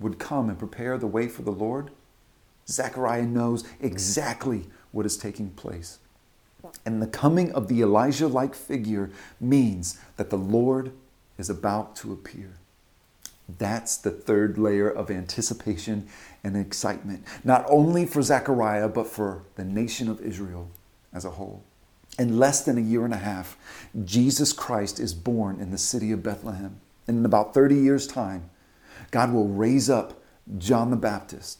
would 0.00 0.18
come 0.18 0.48
and 0.48 0.58
prepare 0.58 0.98
the 0.98 1.06
way 1.06 1.28
for 1.28 1.42
the 1.42 1.50
Lord, 1.50 1.90
Zechariah 2.68 3.26
knows 3.26 3.64
exactly 3.80 4.66
what 4.90 5.06
is 5.06 5.16
taking 5.16 5.50
place. 5.50 5.98
And 6.86 7.02
the 7.02 7.06
coming 7.06 7.52
of 7.52 7.68
the 7.68 7.82
Elijah 7.82 8.28
like 8.28 8.54
figure 8.54 9.10
means 9.40 9.98
that 10.16 10.30
the 10.30 10.38
Lord 10.38 10.92
is 11.38 11.50
about 11.50 11.96
to 11.96 12.12
appear. 12.12 12.54
That's 13.58 13.96
the 13.96 14.10
third 14.10 14.58
layer 14.58 14.88
of 14.88 15.10
anticipation 15.10 16.08
and 16.44 16.56
excitement, 16.56 17.24
not 17.44 17.66
only 17.68 18.06
for 18.06 18.22
Zechariah, 18.22 18.88
but 18.88 19.06
for 19.06 19.42
the 19.56 19.64
nation 19.64 20.08
of 20.08 20.20
Israel 20.20 20.70
as 21.12 21.24
a 21.24 21.30
whole. 21.30 21.64
In 22.18 22.38
less 22.38 22.64
than 22.64 22.78
a 22.78 22.82
year 22.82 23.04
and 23.04 23.14
a 23.14 23.18
half, 23.18 23.56
Jesus 24.04 24.52
Christ 24.52 25.00
is 25.00 25.14
born 25.14 25.60
in 25.60 25.70
the 25.70 25.78
city 25.78 26.12
of 26.12 26.22
Bethlehem. 26.22 26.80
And 27.08 27.18
in 27.18 27.24
about 27.24 27.54
30 27.54 27.74
years' 27.74 28.06
time, 28.06 28.50
God 29.10 29.32
will 29.32 29.48
raise 29.48 29.90
up 29.90 30.22
John 30.58 30.90
the 30.90 30.96
Baptist, 30.96 31.58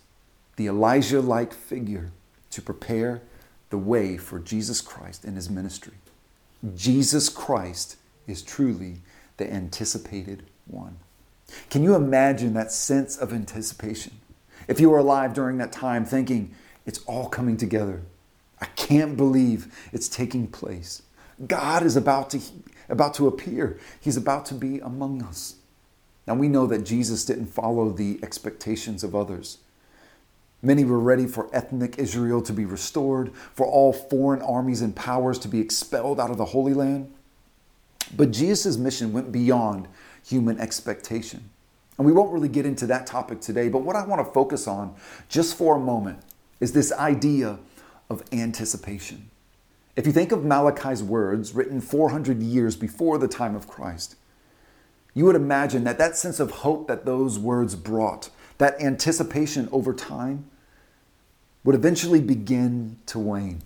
the 0.57 0.67
Elijah 0.67 1.21
like 1.21 1.53
figure, 1.53 2.11
to 2.51 2.63
prepare 2.63 3.23
the 3.71 3.79
way 3.79 4.17
for 4.17 4.39
Jesus 4.39 4.81
Christ 4.81 5.25
in 5.25 5.35
his 5.35 5.49
ministry. 5.49 5.95
Jesus 6.75 7.29
Christ 7.29 7.97
is 8.27 8.43
truly 8.43 8.97
the 9.37 9.51
anticipated 9.53 10.45
one. 10.67 10.97
Can 11.71 11.83
you 11.83 11.95
imagine 11.95 12.55
that 12.55 12.73
sense 12.73 13.17
of 13.17 13.33
anticipation? 13.33 14.21
If 14.69 14.81
you 14.81 14.91
were 14.91 14.99
alive 14.99 15.35
during 15.35 15.59
that 15.59 15.73
time 15.73 16.05
thinking, 16.05 16.55
it's 16.87 17.01
all 17.01 17.29
coming 17.29 17.57
together. 17.57 18.03
I 18.61 18.67
can't 18.77 19.17
believe 19.17 19.75
it's 19.93 20.09
taking 20.09 20.47
place. 20.47 21.03
God 21.47 21.83
is 21.83 21.97
about 21.97 22.31
to, 22.31 22.41
about 22.89 23.15
to 23.15 23.27
appear. 23.27 23.79
He's 24.01 24.17
about 24.17 24.47
to 24.47 24.55
be 24.55 24.79
among 24.79 25.23
us. 25.23 25.57
Now 26.27 26.35
we 26.35 26.49
know 26.49 26.67
that 26.67 26.85
Jesus 26.85 27.25
didn't 27.25 27.47
follow 27.47 27.91
the 27.91 28.19
expectations 28.23 29.03
of 29.03 29.15
others. 29.15 29.59
Many 30.63 30.85
were 30.85 31.01
ready 31.01 31.27
for 31.27 31.51
ethnic 31.53 31.99
Israel 31.99 32.41
to 32.43 32.53
be 32.53 32.65
restored, 32.65 33.35
for 33.35 33.67
all 33.67 33.93
foreign 33.93 34.43
armies 34.43 34.81
and 34.81 34.95
powers 34.95 35.39
to 35.41 35.49
be 35.49 35.61
expelled 35.61 36.21
out 36.21 36.31
of 36.31 36.39
the 36.39 36.45
Holy 36.47 36.73
Land. 36.73 37.13
But 38.17 38.31
Jesus' 38.31 38.77
mission 38.77 39.13
went 39.13 39.33
beyond 39.33 39.89
human 40.25 40.61
expectation. 40.61 41.51
And 41.99 42.07
we 42.07 42.13
won't 42.13 42.33
really 42.33 42.49
get 42.49 42.65
into 42.65 42.87
that 42.87 43.07
topic 43.07 43.41
today, 43.41 43.69
but 43.69 43.83
what 43.83 43.97
I 43.97 44.05
want 44.05 44.25
to 44.25 44.33
focus 44.33 44.67
on 44.69 44.95
just 45.29 45.57
for 45.57 45.77
a 45.77 45.81
moment 45.81 46.21
is 46.61 46.73
this 46.73 46.93
idea 46.93 47.59
of 48.09 48.23
anticipation. 48.33 49.31
If 49.97 50.07
you 50.07 50.13
think 50.13 50.33
of 50.33 50.45
Malachi's 50.45 51.03
words 51.03 51.55
written 51.55 51.81
400 51.81 52.41
years 52.41 52.77
before 52.77 53.19
the 53.19 53.29
time 53.29 53.55
of 53.55 53.69
Christ, 53.69 54.17
you 55.15 55.25
would 55.27 55.37
imagine 55.37 55.85
that 55.85 55.99
that 55.99 56.17
sense 56.17 56.41
of 56.41 56.51
hope 56.51 56.89
that 56.89 57.05
those 57.05 57.39
words 57.39 57.75
brought, 57.77 58.31
that 58.59 58.81
anticipation 58.81 59.69
over 59.73 59.93
time, 59.93 60.47
would 61.65 61.75
eventually 61.75 62.21
begin 62.21 62.97
to 63.07 63.19
wane. 63.19 63.63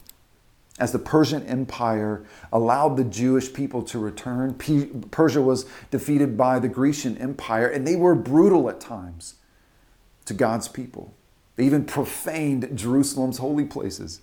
As 0.78 0.92
the 0.92 0.98
Persian 0.98 1.46
Empire 1.46 2.24
allowed 2.52 2.96
the 2.96 3.04
Jewish 3.04 3.52
people 3.52 3.82
to 3.84 3.98
return, 3.98 4.54
Persia 5.10 5.40
was 5.40 5.64
defeated 5.90 6.36
by 6.36 6.58
the 6.58 6.68
Grecian 6.68 7.16
Empire, 7.16 7.66
and 7.66 7.86
they 7.86 7.96
were 7.96 8.14
brutal 8.14 8.68
at 8.68 8.80
times 8.80 9.36
to 10.26 10.34
God's 10.34 10.68
people. 10.68 11.14
They 11.54 11.64
even 11.64 11.86
profaned 11.86 12.76
Jerusalem's 12.76 13.38
holy 13.38 13.64
places. 13.64 14.20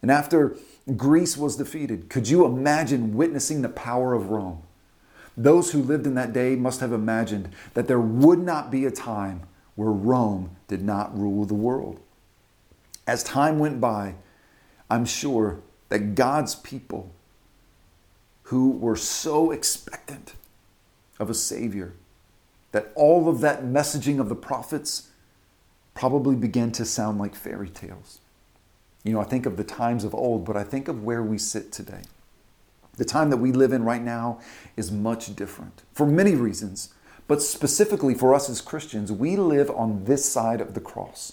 And 0.00 0.10
after 0.10 0.56
Greece 0.96 1.36
was 1.36 1.56
defeated, 1.56 2.08
could 2.08 2.28
you 2.28 2.46
imagine 2.46 3.14
witnessing 3.14 3.60
the 3.60 3.68
power 3.68 4.14
of 4.14 4.30
Rome? 4.30 4.62
Those 5.36 5.72
who 5.72 5.82
lived 5.82 6.06
in 6.06 6.14
that 6.14 6.32
day 6.32 6.56
must 6.56 6.80
have 6.80 6.92
imagined 6.92 7.50
that 7.74 7.88
there 7.88 8.00
would 8.00 8.38
not 8.38 8.70
be 8.70 8.84
a 8.84 8.90
time 8.90 9.42
where 9.74 9.90
Rome 9.90 10.56
did 10.68 10.82
not 10.82 11.18
rule 11.18 11.44
the 11.44 11.54
world. 11.54 12.00
As 13.06 13.24
time 13.24 13.58
went 13.58 13.80
by, 13.80 14.14
I'm 14.90 15.04
sure 15.04 15.60
that 15.88 16.14
God's 16.14 16.54
people 16.54 17.10
who 18.44 18.70
were 18.70 18.96
so 18.96 19.50
expectant 19.50 20.34
of 21.18 21.30
a 21.30 21.34
Savior, 21.34 21.94
that 22.72 22.92
all 22.94 23.28
of 23.28 23.40
that 23.40 23.62
messaging 23.62 24.20
of 24.20 24.28
the 24.28 24.34
prophets 24.34 25.08
probably 25.94 26.34
began 26.34 26.72
to 26.72 26.84
sound 26.84 27.18
like 27.18 27.34
fairy 27.34 27.68
tales. 27.68 28.20
You 29.04 29.12
know, 29.12 29.20
I 29.20 29.24
think 29.24 29.46
of 29.46 29.56
the 29.56 29.64
times 29.64 30.04
of 30.04 30.14
old, 30.14 30.44
but 30.44 30.56
I 30.56 30.64
think 30.64 30.88
of 30.88 31.02
where 31.02 31.22
we 31.22 31.38
sit 31.38 31.72
today. 31.72 32.02
The 32.96 33.04
time 33.04 33.30
that 33.30 33.38
we 33.38 33.52
live 33.52 33.72
in 33.72 33.84
right 33.84 34.02
now 34.02 34.40
is 34.76 34.92
much 34.92 35.34
different 35.34 35.82
for 35.92 36.06
many 36.06 36.34
reasons, 36.34 36.92
but 37.26 37.40
specifically 37.40 38.14
for 38.14 38.34
us 38.34 38.50
as 38.50 38.60
Christians, 38.60 39.10
we 39.10 39.36
live 39.36 39.70
on 39.70 40.04
this 40.04 40.24
side 40.24 40.60
of 40.60 40.74
the 40.74 40.80
cross. 40.80 41.32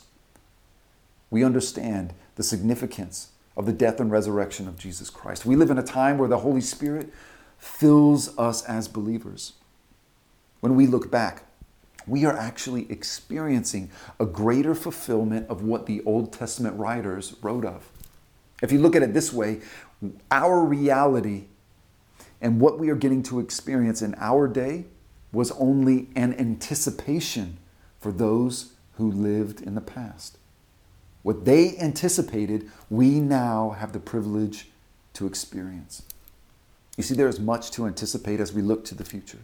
We 1.30 1.44
understand 1.44 2.14
the 2.36 2.44
significance 2.44 3.32
of 3.58 3.66
the 3.66 3.74
death 3.74 4.00
and 4.00 4.10
resurrection 4.10 4.68
of 4.68 4.78
Jesus 4.78 5.10
Christ. 5.10 5.46
We 5.46 5.56
live 5.56 5.70
in 5.70 5.78
a 5.78 5.84
time 5.84 6.18
where 6.18 6.30
the 6.30 6.40
Holy 6.40 6.62
Spirit 6.62 7.12
fills 7.58 8.38
us 8.38 8.64
as 8.64 8.88
believers. 8.88 9.54
When 10.62 10.76
we 10.76 10.88
look 10.88 11.12
back, 11.12 11.44
we 12.08 12.26
are 12.26 12.36
actually 12.36 12.90
experiencing 12.90 13.92
a 14.20 14.26
greater 14.26 14.74
fulfillment 14.74 15.48
of 15.50 15.62
what 15.62 15.86
the 15.86 16.02
Old 16.06 16.32
Testament 16.32 16.78
writers 16.78 17.36
wrote 17.42 17.66
of. 17.66 17.92
If 18.62 18.72
you 18.72 18.80
look 18.80 18.96
at 18.96 19.04
it 19.04 19.14
this 19.14 19.32
way, 19.32 19.62
our 20.32 20.60
reality 20.64 21.46
and 22.42 22.60
what 22.60 22.80
we 22.80 22.90
are 22.90 22.96
getting 22.96 23.24
to 23.24 23.40
experience 23.40 24.02
in 24.02 24.16
our 24.18 24.48
day 24.48 24.86
was 25.32 25.52
only 25.52 26.08
an 26.16 26.34
anticipation 26.40 27.58
for 28.00 28.12
those 28.12 28.74
who 28.94 29.12
lived 29.12 29.62
in 29.62 29.76
the 29.76 29.82
past. 29.82 30.38
What 31.22 31.46
they 31.46 31.78
anticipated, 31.78 32.70
we 32.90 33.20
now 33.20 33.72
have 33.72 33.92
the 33.92 34.00
privilege 34.00 34.70
to 35.14 35.28
experience. 35.28 36.04
You 36.98 37.04
see, 37.04 37.14
there 37.14 37.28
is 37.28 37.40
much 37.40 37.72
to 37.72 37.86
anticipate 37.86 38.40
as 38.40 38.54
we 38.54 38.62
look 38.62 38.86
to 38.86 38.96
the 38.96 39.06
future. 39.06 39.40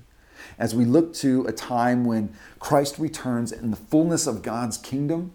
As 0.58 0.76
we 0.76 0.86
look 0.86 1.14
to 1.16 1.46
a 1.48 1.52
time 1.52 2.06
when 2.06 2.34
Christ 2.60 3.00
returns 3.00 3.52
and 3.52 3.72
the 3.72 3.78
fullness 3.78 4.28
of 4.28 4.42
God's 4.42 4.78
kingdom, 4.78 5.32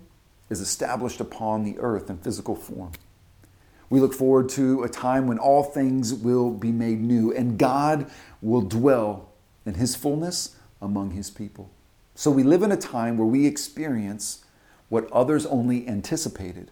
is 0.50 0.60
established 0.60 1.20
upon 1.20 1.62
the 1.62 1.78
earth 1.78 2.10
in 2.10 2.18
physical 2.18 2.56
form. 2.56 2.92
We 3.90 4.00
look 4.00 4.14
forward 4.14 4.48
to 4.50 4.84
a 4.84 4.88
time 4.88 5.26
when 5.26 5.38
all 5.38 5.64
things 5.64 6.14
will 6.14 6.50
be 6.50 6.70
made 6.70 7.00
new 7.00 7.32
and 7.32 7.58
God 7.58 8.10
will 8.40 8.62
dwell 8.62 9.30
in 9.66 9.74
his 9.74 9.96
fullness 9.96 10.56
among 10.80 11.10
his 11.10 11.28
people. 11.28 11.70
So 12.14 12.30
we 12.30 12.42
live 12.42 12.62
in 12.62 12.72
a 12.72 12.76
time 12.76 13.18
where 13.18 13.26
we 13.26 13.46
experience 13.46 14.44
what 14.88 15.10
others 15.10 15.44
only 15.46 15.86
anticipated, 15.88 16.70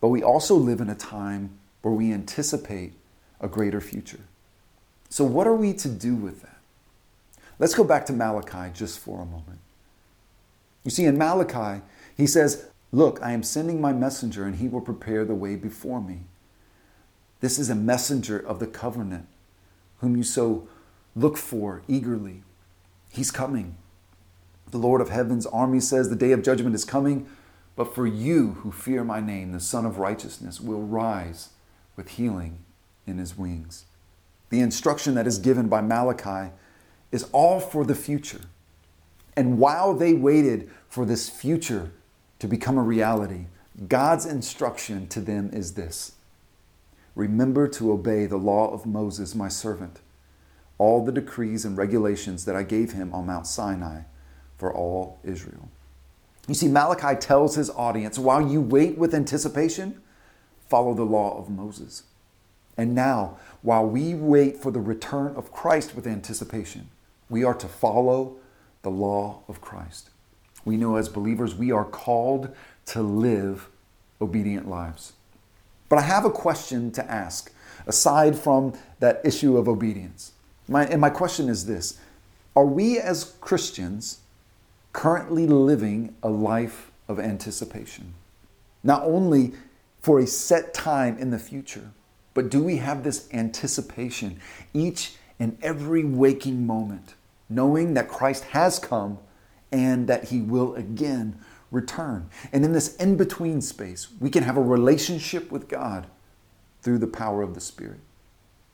but 0.00 0.08
we 0.08 0.22
also 0.22 0.54
live 0.54 0.80
in 0.80 0.88
a 0.88 0.94
time 0.94 1.58
where 1.82 1.94
we 1.94 2.12
anticipate 2.12 2.94
a 3.40 3.48
greater 3.48 3.80
future. 3.80 4.20
So, 5.08 5.24
what 5.24 5.46
are 5.46 5.54
we 5.54 5.74
to 5.74 5.88
do 5.88 6.14
with 6.14 6.42
that? 6.42 6.58
Let's 7.58 7.74
go 7.74 7.84
back 7.84 8.06
to 8.06 8.12
Malachi 8.12 8.72
just 8.72 8.98
for 8.98 9.20
a 9.20 9.26
moment. 9.26 9.58
You 10.84 10.90
see, 10.90 11.04
in 11.04 11.18
Malachi, 11.18 11.82
he 12.16 12.26
says, 12.26 12.66
Look, 12.92 13.18
I 13.22 13.32
am 13.32 13.42
sending 13.42 13.80
my 13.80 13.94
messenger, 13.94 14.44
and 14.44 14.56
he 14.56 14.68
will 14.68 14.82
prepare 14.82 15.24
the 15.24 15.34
way 15.34 15.56
before 15.56 16.00
me. 16.00 16.20
This 17.40 17.58
is 17.58 17.70
a 17.70 17.74
messenger 17.74 18.38
of 18.38 18.60
the 18.60 18.66
covenant, 18.66 19.26
whom 19.98 20.16
you 20.16 20.22
so 20.22 20.68
look 21.16 21.38
for 21.38 21.82
eagerly. 21.88 22.42
He's 23.10 23.30
coming. 23.30 23.76
The 24.70 24.78
Lord 24.78 25.00
of 25.00 25.08
heaven's 25.08 25.46
army 25.46 25.80
says, 25.80 26.08
The 26.08 26.16
day 26.16 26.32
of 26.32 26.42
judgment 26.42 26.74
is 26.74 26.84
coming, 26.84 27.26
but 27.76 27.94
for 27.94 28.06
you 28.06 28.52
who 28.60 28.70
fear 28.70 29.04
my 29.04 29.20
name, 29.20 29.52
the 29.52 29.60
Sun 29.60 29.86
of 29.86 29.98
Righteousness 29.98 30.60
will 30.60 30.82
rise 30.82 31.50
with 31.96 32.10
healing 32.10 32.58
in 33.06 33.18
his 33.18 33.36
wings. 33.36 33.86
The 34.50 34.60
instruction 34.60 35.14
that 35.14 35.26
is 35.26 35.38
given 35.38 35.68
by 35.68 35.80
Malachi 35.80 36.52
is 37.10 37.28
all 37.32 37.58
for 37.58 37.84
the 37.86 37.94
future. 37.94 38.42
And 39.34 39.58
while 39.58 39.94
they 39.94 40.12
waited 40.12 40.70
for 40.88 41.06
this 41.06 41.30
future 41.30 41.90
to 42.42 42.48
become 42.48 42.76
a 42.76 42.82
reality, 42.82 43.46
God's 43.86 44.26
instruction 44.26 45.06
to 45.10 45.20
them 45.20 45.50
is 45.52 45.74
this 45.74 46.16
Remember 47.14 47.68
to 47.68 47.92
obey 47.92 48.26
the 48.26 48.36
law 48.36 48.68
of 48.74 48.84
Moses, 48.84 49.36
my 49.36 49.46
servant, 49.46 50.00
all 50.76 51.04
the 51.04 51.12
decrees 51.12 51.64
and 51.64 51.76
regulations 51.76 52.44
that 52.46 52.56
I 52.56 52.64
gave 52.64 52.94
him 52.94 53.14
on 53.14 53.26
Mount 53.26 53.46
Sinai 53.46 54.00
for 54.58 54.74
all 54.74 55.20
Israel. 55.22 55.68
You 56.48 56.54
see, 56.54 56.66
Malachi 56.66 57.16
tells 57.16 57.54
his 57.54 57.70
audience 57.70 58.18
while 58.18 58.44
you 58.44 58.60
wait 58.60 58.98
with 58.98 59.14
anticipation, 59.14 60.02
follow 60.66 60.94
the 60.94 61.04
law 61.04 61.38
of 61.38 61.48
Moses. 61.48 62.02
And 62.76 62.92
now, 62.92 63.38
while 63.60 63.86
we 63.86 64.14
wait 64.14 64.56
for 64.56 64.72
the 64.72 64.80
return 64.80 65.36
of 65.36 65.52
Christ 65.52 65.94
with 65.94 66.08
anticipation, 66.08 66.88
we 67.30 67.44
are 67.44 67.54
to 67.54 67.68
follow 67.68 68.38
the 68.82 68.90
law 68.90 69.44
of 69.46 69.60
Christ. 69.60 70.10
We 70.64 70.76
know 70.76 70.96
as 70.96 71.08
believers 71.08 71.54
we 71.54 71.72
are 71.72 71.84
called 71.84 72.54
to 72.86 73.02
live 73.02 73.68
obedient 74.20 74.68
lives. 74.68 75.12
But 75.88 75.98
I 75.98 76.02
have 76.02 76.24
a 76.24 76.30
question 76.30 76.90
to 76.92 77.10
ask 77.10 77.52
aside 77.86 78.38
from 78.38 78.72
that 79.00 79.20
issue 79.24 79.56
of 79.56 79.68
obedience. 79.68 80.32
My, 80.68 80.86
and 80.86 81.00
my 81.00 81.10
question 81.10 81.48
is 81.48 81.66
this 81.66 81.98
Are 82.56 82.64
we 82.64 82.98
as 82.98 83.34
Christians 83.40 84.20
currently 84.92 85.46
living 85.46 86.14
a 86.22 86.30
life 86.30 86.90
of 87.08 87.18
anticipation? 87.18 88.14
Not 88.84 89.02
only 89.02 89.52
for 90.00 90.18
a 90.18 90.26
set 90.26 90.74
time 90.74 91.18
in 91.18 91.30
the 91.30 91.38
future, 91.38 91.90
but 92.34 92.50
do 92.50 92.62
we 92.62 92.78
have 92.78 93.04
this 93.04 93.28
anticipation 93.32 94.40
each 94.72 95.16
and 95.38 95.58
every 95.62 96.04
waking 96.04 96.66
moment, 96.66 97.14
knowing 97.48 97.94
that 97.94 98.08
Christ 98.08 98.44
has 98.44 98.78
come 98.78 99.18
and 99.72 100.06
that 100.06 100.24
he 100.24 100.40
will 100.40 100.74
again 100.74 101.38
return? 101.70 102.28
And 102.52 102.64
in 102.64 102.72
this 102.72 102.94
in 102.96 103.16
between 103.16 103.60
space, 103.60 104.08
we 104.20 104.30
can 104.30 104.44
have 104.44 104.56
a 104.56 104.62
relationship 104.62 105.50
with 105.50 105.68
God 105.68 106.06
through 106.82 106.98
the 106.98 107.06
power 107.06 107.42
of 107.42 107.54
the 107.54 107.60
Spirit. 107.60 108.00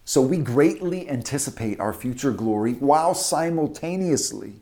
So 0.04 0.20
we 0.22 0.38
greatly 0.38 1.08
anticipate 1.08 1.78
our 1.80 1.92
future 1.92 2.32
glory 2.32 2.72
while 2.74 3.14
simultaneously 3.14 4.54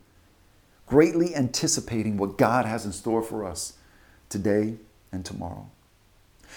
greatly 0.86 1.34
anticipating 1.34 2.16
what 2.16 2.38
God 2.38 2.64
has 2.64 2.86
in 2.86 2.92
store 2.92 3.22
for 3.22 3.44
us 3.44 3.74
today 4.28 4.74
and 5.12 5.24
tomorrow. 5.24 5.68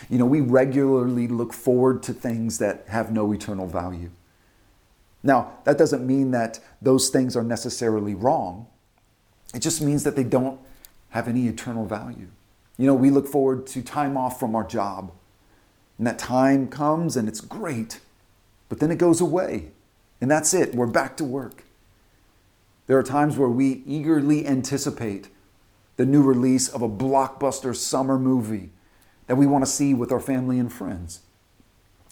You 0.09 0.19
know, 0.19 0.25
we 0.25 0.39
regularly 0.39 1.27
look 1.27 1.51
forward 1.51 2.03
to 2.03 2.13
things 2.13 2.59
that 2.59 2.85
have 2.87 3.11
no 3.11 3.33
eternal 3.33 3.67
value. 3.67 4.11
Now, 5.23 5.57
that 5.65 5.77
doesn't 5.77 6.05
mean 6.05 6.31
that 6.31 6.59
those 6.81 7.09
things 7.09 7.35
are 7.35 7.43
necessarily 7.43 8.15
wrong. 8.15 8.67
It 9.53 9.59
just 9.59 9.81
means 9.81 10.03
that 10.03 10.15
they 10.15 10.23
don't 10.23 10.59
have 11.09 11.27
any 11.27 11.47
eternal 11.47 11.85
value. 11.85 12.27
You 12.77 12.85
know, 12.85 12.93
we 12.93 13.09
look 13.09 13.27
forward 13.27 13.67
to 13.67 13.81
time 13.81 14.15
off 14.15 14.39
from 14.39 14.55
our 14.55 14.63
job. 14.63 15.11
And 15.97 16.07
that 16.07 16.17
time 16.17 16.67
comes 16.69 17.17
and 17.17 17.27
it's 17.27 17.41
great, 17.41 17.99
but 18.69 18.79
then 18.79 18.89
it 18.89 18.97
goes 18.97 19.19
away. 19.19 19.71
And 20.21 20.31
that's 20.31 20.53
it. 20.53 20.73
We're 20.73 20.87
back 20.87 21.17
to 21.17 21.23
work. 21.23 21.63
There 22.87 22.97
are 22.97 23.03
times 23.03 23.37
where 23.37 23.49
we 23.49 23.83
eagerly 23.85 24.47
anticipate 24.47 25.29
the 25.97 26.05
new 26.05 26.23
release 26.23 26.69
of 26.69 26.81
a 26.81 26.89
blockbuster 26.89 27.75
summer 27.75 28.17
movie 28.17 28.71
that 29.27 29.35
we 29.35 29.45
want 29.45 29.65
to 29.65 29.69
see 29.69 29.93
with 29.93 30.11
our 30.11 30.19
family 30.19 30.57
and 30.57 30.71
friends. 30.71 31.19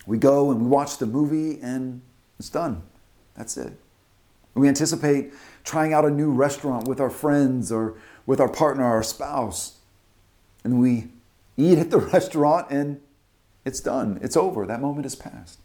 We 0.05 0.17
go 0.17 0.51
and 0.51 0.61
we 0.61 0.67
watch 0.67 0.97
the 0.97 1.05
movie 1.05 1.59
and 1.61 2.01
it's 2.37 2.49
done. 2.49 2.83
That's 3.35 3.57
it. 3.57 3.73
We 4.57 4.67
anticipate 4.67 5.33
trying 5.63 5.93
out 5.93 6.05
a 6.05 6.09
new 6.09 6.31
restaurant 6.31 6.87
with 6.87 6.99
our 6.99 7.09
friends 7.09 7.71
or 7.71 7.95
with 8.25 8.39
our 8.39 8.49
partner 8.49 8.83
our 8.83 9.03
spouse. 9.03 9.77
And 10.63 10.79
we 10.79 11.09
eat 11.55 11.77
at 11.77 11.91
the 11.91 11.97
restaurant 12.13 12.67
and 12.69 12.99
it's 13.65 13.79
done. 13.79 14.19
It's 14.21 14.37
over. 14.37 14.65
That 14.65 14.81
moment 14.81 15.05
is 15.05 15.15
past. 15.15 15.59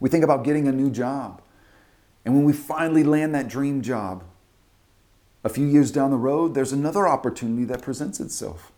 We 0.00 0.08
think 0.08 0.24
about 0.24 0.44
getting 0.44 0.68
a 0.68 0.72
new 0.72 0.90
job. 0.90 1.42
And 2.24 2.34
when 2.34 2.44
we 2.44 2.52
finally 2.52 3.04
land 3.04 3.34
that 3.34 3.48
dream 3.48 3.82
job, 3.82 4.24
a 5.44 5.48
few 5.48 5.66
years 5.66 5.90
down 5.90 6.10
the 6.10 6.16
road, 6.16 6.54
there's 6.54 6.72
another 6.72 7.06
opportunity 7.06 7.64
that 7.64 7.82
presents 7.82 8.20
itself. 8.20 8.72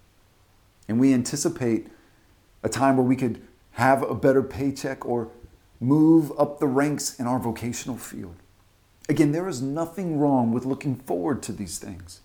And 0.89 1.01
we 1.01 1.15
anticipate 1.15 1.89
a 2.63 2.69
time 2.69 2.97
where 2.97 3.07
we 3.07 3.17
could 3.17 3.41
have 3.73 4.03
a 4.03 4.15
better 4.15 4.43
paycheck 4.43 5.07
or 5.07 5.31
move 5.81 6.33
up 6.39 6.59
the 6.59 6.67
ranks 6.67 7.19
in 7.19 7.27
our 7.27 7.39
vocational 7.39 7.97
field. 7.97 8.35
Again, 9.09 9.33
there 9.33 9.49
is 9.49 9.63
nothing 9.63 10.19
wrong 10.19 10.53
with 10.53 10.67
looking 10.67 10.97
forward 10.97 11.43
to 11.45 11.53
these 11.53 11.79
things. 11.79 12.21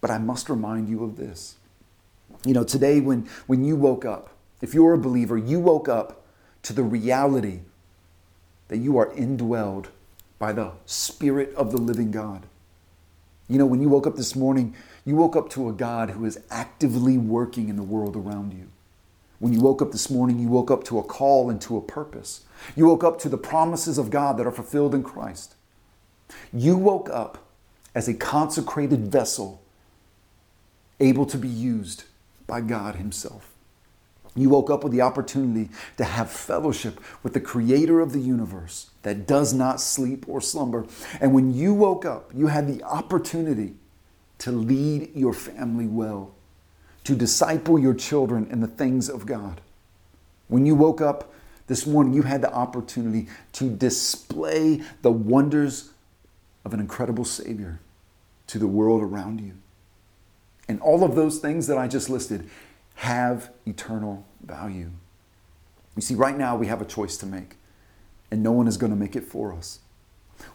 But 0.00 0.10
I 0.10 0.18
must 0.18 0.48
remind 0.48 0.88
you 0.88 1.02
of 1.02 1.16
this. 1.16 1.56
You 2.44 2.54
know, 2.54 2.64
today 2.64 3.00
when, 3.00 3.28
when 3.46 3.64
you 3.64 3.76
woke 3.76 4.04
up, 4.04 4.30
if 4.60 4.74
you're 4.74 4.94
a 4.94 4.98
believer, 4.98 5.36
you 5.36 5.58
woke 5.58 5.88
up 5.88 6.22
to 6.62 6.72
the 6.72 6.82
reality 6.82 7.60
that 8.68 8.78
you 8.78 8.96
are 8.98 9.10
indwelled 9.14 9.86
by 10.38 10.52
the 10.52 10.72
Spirit 10.84 11.54
of 11.54 11.72
the 11.72 11.78
living 11.80 12.10
God. 12.10 12.46
You 13.48 13.58
know, 13.58 13.66
when 13.66 13.80
you 13.80 13.88
woke 13.88 14.06
up 14.06 14.16
this 14.16 14.34
morning, 14.34 14.74
you 15.04 15.16
woke 15.16 15.36
up 15.36 15.50
to 15.50 15.68
a 15.68 15.72
God 15.72 16.10
who 16.10 16.24
is 16.24 16.40
actively 16.50 17.16
working 17.16 17.68
in 17.68 17.76
the 17.76 17.82
world 17.82 18.16
around 18.16 18.52
you. 18.52 18.68
When 19.38 19.52
you 19.52 19.60
woke 19.60 19.82
up 19.82 19.92
this 19.92 20.10
morning, 20.10 20.38
you 20.38 20.48
woke 20.48 20.70
up 20.70 20.84
to 20.84 20.98
a 20.98 21.02
call 21.02 21.50
and 21.50 21.60
to 21.62 21.76
a 21.76 21.82
purpose. 21.82 22.44
You 22.74 22.86
woke 22.86 23.04
up 23.04 23.18
to 23.20 23.28
the 23.28 23.38
promises 23.38 23.98
of 23.98 24.10
God 24.10 24.38
that 24.38 24.46
are 24.46 24.52
fulfilled 24.52 24.94
in 24.94 25.02
Christ. 25.02 25.54
You 26.52 26.76
woke 26.76 27.10
up 27.10 27.38
as 27.94 28.08
a 28.08 28.14
consecrated 28.14 29.08
vessel, 29.08 29.62
able 31.00 31.26
to 31.26 31.38
be 31.38 31.48
used 31.48 32.04
by 32.46 32.60
God 32.60 32.96
Himself. 32.96 33.52
You 34.36 34.50
woke 34.50 34.70
up 34.70 34.84
with 34.84 34.92
the 34.92 35.00
opportunity 35.00 35.70
to 35.96 36.04
have 36.04 36.30
fellowship 36.30 37.00
with 37.22 37.32
the 37.32 37.40
creator 37.40 38.00
of 38.00 38.12
the 38.12 38.20
universe 38.20 38.90
that 39.02 39.26
does 39.26 39.54
not 39.54 39.80
sleep 39.80 40.28
or 40.28 40.42
slumber. 40.42 40.86
And 41.20 41.32
when 41.32 41.54
you 41.54 41.72
woke 41.72 42.04
up, 42.04 42.30
you 42.34 42.48
had 42.48 42.68
the 42.68 42.82
opportunity 42.84 43.76
to 44.38 44.52
lead 44.52 45.14
your 45.14 45.32
family 45.32 45.86
well, 45.86 46.34
to 47.06 47.14
disciple 47.14 47.78
your 47.78 47.94
children 47.94 48.48
in 48.50 48.60
the 48.60 48.66
things 48.66 49.08
of 49.08 49.26
God. 49.26 49.60
When 50.48 50.66
you 50.66 50.74
woke 50.74 51.00
up 51.00 51.32
this 51.68 51.86
morning, 51.86 52.12
you 52.12 52.22
had 52.22 52.42
the 52.42 52.52
opportunity 52.52 53.28
to 53.52 53.70
display 53.70 54.82
the 55.02 55.12
wonders 55.12 55.90
of 56.64 56.74
an 56.74 56.80
incredible 56.80 57.24
Savior 57.24 57.78
to 58.48 58.58
the 58.58 58.66
world 58.66 59.02
around 59.02 59.40
you. 59.40 59.52
And 60.68 60.80
all 60.80 61.04
of 61.04 61.14
those 61.14 61.38
things 61.38 61.68
that 61.68 61.78
I 61.78 61.86
just 61.86 62.10
listed 62.10 62.50
have 62.96 63.50
eternal 63.66 64.26
value. 64.44 64.90
You 65.94 66.02
see, 66.02 66.16
right 66.16 66.36
now 66.36 66.56
we 66.56 66.66
have 66.66 66.80
a 66.80 66.84
choice 66.84 67.16
to 67.18 67.26
make, 67.26 67.54
and 68.32 68.42
no 68.42 68.50
one 68.50 68.66
is 68.66 68.76
going 68.76 68.90
to 68.90 68.98
make 68.98 69.14
it 69.14 69.24
for 69.24 69.52
us. 69.52 69.78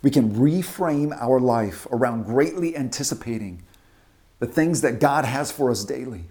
We 0.01 0.11
can 0.11 0.35
reframe 0.35 1.17
our 1.17 1.39
life 1.39 1.87
around 1.91 2.25
greatly 2.25 2.75
anticipating 2.75 3.63
the 4.39 4.47
things 4.47 4.81
that 4.81 4.99
God 4.99 5.23
has 5.23 5.49
for 5.49 5.71
us 5.71 5.85
daily, 5.85 6.25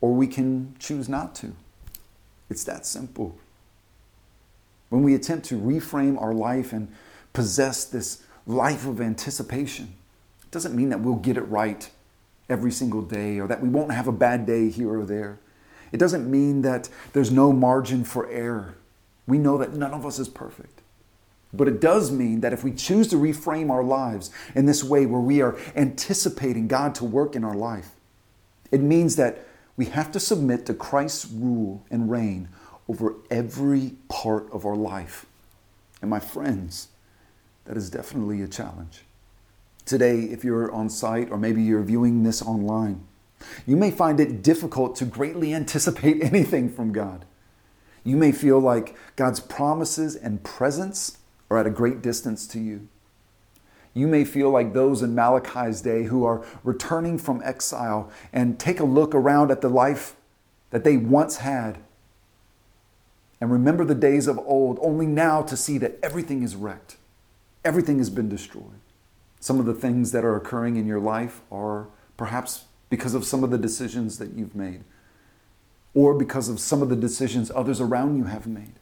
or 0.00 0.12
we 0.12 0.26
can 0.26 0.74
choose 0.78 1.08
not 1.08 1.34
to. 1.36 1.54
It's 2.48 2.64
that 2.64 2.86
simple. 2.86 3.36
When 4.88 5.02
we 5.02 5.14
attempt 5.14 5.46
to 5.46 5.58
reframe 5.58 6.20
our 6.20 6.34
life 6.34 6.72
and 6.72 6.88
possess 7.32 7.84
this 7.84 8.22
life 8.46 8.86
of 8.86 9.00
anticipation, 9.00 9.94
it 10.42 10.50
doesn't 10.50 10.74
mean 10.74 10.88
that 10.88 11.00
we'll 11.00 11.14
get 11.14 11.36
it 11.36 11.42
right 11.42 11.88
every 12.48 12.72
single 12.72 13.02
day 13.02 13.38
or 13.38 13.46
that 13.46 13.62
we 13.62 13.68
won't 13.68 13.92
have 13.92 14.08
a 14.08 14.12
bad 14.12 14.46
day 14.46 14.68
here 14.68 14.92
or 14.92 15.04
there. 15.04 15.38
It 15.92 15.98
doesn't 15.98 16.28
mean 16.28 16.62
that 16.62 16.88
there's 17.12 17.30
no 17.30 17.52
margin 17.52 18.04
for 18.04 18.28
error. 18.28 18.74
We 19.26 19.38
know 19.38 19.58
that 19.58 19.74
none 19.74 19.92
of 19.92 20.04
us 20.04 20.18
is 20.18 20.28
perfect. 20.28 20.80
But 21.52 21.68
it 21.68 21.80
does 21.80 22.12
mean 22.12 22.40
that 22.40 22.52
if 22.52 22.62
we 22.62 22.72
choose 22.72 23.08
to 23.08 23.16
reframe 23.16 23.70
our 23.70 23.82
lives 23.82 24.30
in 24.54 24.66
this 24.66 24.84
way 24.84 25.06
where 25.06 25.20
we 25.20 25.40
are 25.40 25.56
anticipating 25.74 26.68
God 26.68 26.94
to 26.96 27.04
work 27.04 27.34
in 27.34 27.44
our 27.44 27.54
life, 27.54 27.90
it 28.70 28.80
means 28.80 29.16
that 29.16 29.44
we 29.80 29.86
have 29.86 30.12
to 30.12 30.20
submit 30.20 30.66
to 30.66 30.74
Christ's 30.74 31.32
rule 31.32 31.86
and 31.90 32.10
reign 32.10 32.50
over 32.86 33.14
every 33.30 33.94
part 34.10 34.46
of 34.52 34.66
our 34.66 34.76
life. 34.76 35.24
And 36.02 36.10
my 36.10 36.20
friends, 36.20 36.88
that 37.64 37.78
is 37.78 37.88
definitely 37.88 38.42
a 38.42 38.46
challenge. 38.46 39.04
Today, 39.86 40.24
if 40.24 40.44
you're 40.44 40.70
on 40.70 40.90
site 40.90 41.30
or 41.30 41.38
maybe 41.38 41.62
you're 41.62 41.82
viewing 41.82 42.24
this 42.24 42.42
online, 42.42 43.06
you 43.66 43.74
may 43.74 43.90
find 43.90 44.20
it 44.20 44.42
difficult 44.42 44.96
to 44.96 45.06
greatly 45.06 45.54
anticipate 45.54 46.22
anything 46.22 46.68
from 46.68 46.92
God. 46.92 47.24
You 48.04 48.18
may 48.18 48.32
feel 48.32 48.58
like 48.58 48.94
God's 49.16 49.40
promises 49.40 50.14
and 50.14 50.44
presence 50.44 51.16
are 51.48 51.56
at 51.56 51.66
a 51.66 51.70
great 51.70 52.02
distance 52.02 52.46
to 52.48 52.60
you. 52.60 52.86
You 53.92 54.06
may 54.06 54.24
feel 54.24 54.50
like 54.50 54.72
those 54.72 55.02
in 55.02 55.14
Malachi's 55.14 55.80
day 55.80 56.04
who 56.04 56.24
are 56.24 56.44
returning 56.62 57.18
from 57.18 57.42
exile 57.44 58.10
and 58.32 58.58
take 58.58 58.80
a 58.80 58.84
look 58.84 59.14
around 59.14 59.50
at 59.50 59.60
the 59.60 59.68
life 59.68 60.14
that 60.70 60.84
they 60.84 60.96
once 60.96 61.38
had 61.38 61.78
and 63.40 63.50
remember 63.50 63.84
the 63.84 63.94
days 63.94 64.26
of 64.26 64.38
old, 64.38 64.78
only 64.82 65.06
now 65.06 65.42
to 65.42 65.56
see 65.56 65.78
that 65.78 65.98
everything 66.02 66.42
is 66.42 66.54
wrecked, 66.54 66.96
everything 67.64 67.98
has 67.98 68.10
been 68.10 68.28
destroyed. 68.28 68.80
Some 69.40 69.58
of 69.58 69.64
the 69.64 69.74
things 69.74 70.12
that 70.12 70.24
are 70.24 70.36
occurring 70.36 70.76
in 70.76 70.86
your 70.86 71.00
life 71.00 71.40
are 71.50 71.88
perhaps 72.18 72.64
because 72.90 73.14
of 73.14 73.24
some 73.24 73.42
of 73.42 73.50
the 73.50 73.56
decisions 73.56 74.18
that 74.18 74.34
you've 74.34 74.54
made, 74.54 74.84
or 75.94 76.12
because 76.14 76.48
of 76.48 76.60
some 76.60 76.82
of 76.82 76.90
the 76.90 76.96
decisions 76.96 77.50
others 77.54 77.80
around 77.80 78.18
you 78.18 78.24
have 78.24 78.46
made. 78.46 78.74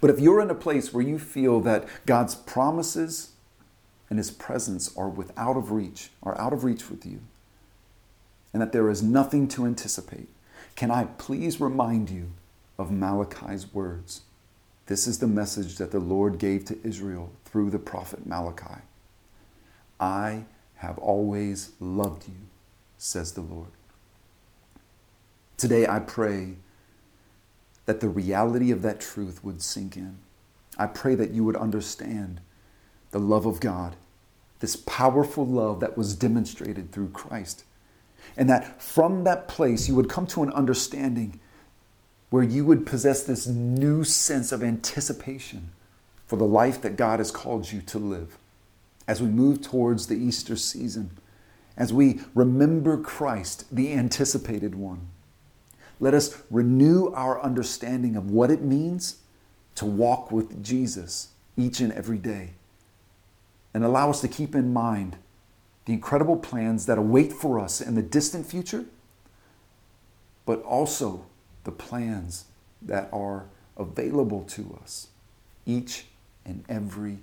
But 0.00 0.10
if 0.10 0.18
you're 0.18 0.40
in 0.40 0.50
a 0.50 0.54
place 0.54 0.92
where 0.92 1.04
you 1.04 1.18
feel 1.18 1.60
that 1.60 1.86
God's 2.06 2.34
promises 2.34 3.30
and 4.10 4.18
His 4.18 4.30
presence 4.30 4.94
are 4.96 5.08
without 5.08 5.56
of 5.56 5.70
reach, 5.70 6.10
are 6.22 6.38
out 6.38 6.52
of 6.52 6.64
reach 6.64 6.90
with 6.90 7.06
you, 7.06 7.20
and 8.52 8.60
that 8.60 8.72
there 8.72 8.90
is 8.90 9.02
nothing 9.02 9.48
to 9.48 9.64
anticipate, 9.64 10.28
can 10.74 10.90
I 10.90 11.04
please 11.04 11.60
remind 11.60 12.10
you 12.10 12.32
of 12.78 12.90
Malachi's 12.90 13.72
words? 13.72 14.22
This 14.86 15.06
is 15.06 15.20
the 15.20 15.28
message 15.28 15.76
that 15.76 15.92
the 15.92 16.00
Lord 16.00 16.38
gave 16.38 16.64
to 16.64 16.78
Israel 16.82 17.30
through 17.44 17.70
the 17.70 17.78
prophet 17.78 18.26
Malachi. 18.26 18.82
I 20.00 20.44
have 20.76 20.98
always 20.98 21.72
loved 21.78 22.26
you, 22.26 22.34
says 22.98 23.32
the 23.32 23.42
Lord. 23.42 23.68
Today 25.56 25.86
I 25.86 26.00
pray 26.00 26.54
that 27.84 28.00
the 28.00 28.08
reality 28.08 28.70
of 28.70 28.82
that 28.82 29.00
truth 29.00 29.44
would 29.44 29.62
sink 29.62 29.96
in. 29.96 30.16
I 30.78 30.86
pray 30.86 31.14
that 31.14 31.32
you 31.32 31.44
would 31.44 31.56
understand 31.56 32.40
the 33.10 33.18
love 33.18 33.46
of 33.46 33.60
God, 33.60 33.96
this 34.60 34.76
powerful 34.76 35.46
love 35.46 35.80
that 35.80 35.96
was 35.96 36.14
demonstrated 36.14 36.92
through 36.92 37.10
Christ. 37.10 37.64
And 38.36 38.48
that 38.48 38.80
from 38.80 39.24
that 39.24 39.48
place 39.48 39.88
you 39.88 39.94
would 39.94 40.08
come 40.08 40.26
to 40.28 40.42
an 40.42 40.52
understanding 40.52 41.40
where 42.30 42.44
you 42.44 42.64
would 42.64 42.86
possess 42.86 43.22
this 43.22 43.46
new 43.46 44.04
sense 44.04 44.52
of 44.52 44.62
anticipation 44.62 45.70
for 46.26 46.36
the 46.36 46.44
life 46.44 46.80
that 46.82 46.96
God 46.96 47.18
has 47.18 47.32
called 47.32 47.72
you 47.72 47.82
to 47.82 47.98
live 47.98 48.38
as 49.08 49.20
we 49.20 49.26
move 49.26 49.60
towards 49.60 50.06
the 50.06 50.14
Easter 50.14 50.54
season, 50.54 51.10
as 51.76 51.92
we 51.92 52.20
remember 52.34 52.96
Christ, 52.96 53.64
the 53.74 53.92
anticipated 53.92 54.76
one. 54.76 55.08
Let 55.98 56.14
us 56.14 56.40
renew 56.50 57.12
our 57.12 57.42
understanding 57.42 58.14
of 58.14 58.30
what 58.30 58.50
it 58.52 58.62
means 58.62 59.16
to 59.74 59.84
walk 59.84 60.30
with 60.30 60.62
Jesus 60.62 61.30
each 61.56 61.80
and 61.80 61.92
every 61.92 62.18
day. 62.18 62.50
And 63.72 63.84
allow 63.84 64.10
us 64.10 64.20
to 64.22 64.28
keep 64.28 64.54
in 64.54 64.72
mind 64.72 65.16
the 65.84 65.92
incredible 65.92 66.36
plans 66.36 66.86
that 66.86 66.98
await 66.98 67.32
for 67.32 67.58
us 67.58 67.80
in 67.80 67.94
the 67.94 68.02
distant 68.02 68.46
future, 68.46 68.84
but 70.44 70.62
also 70.62 71.26
the 71.64 71.72
plans 71.72 72.46
that 72.82 73.08
are 73.12 73.46
available 73.76 74.42
to 74.42 74.78
us 74.82 75.08
each 75.66 76.06
and 76.44 76.64
every 76.68 77.18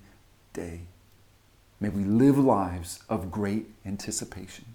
day. 0.54 0.82
May 1.80 1.90
we 1.90 2.04
live 2.04 2.38
lives 2.38 3.04
of 3.10 3.32
great 3.32 3.70
anticipation. 3.86 4.66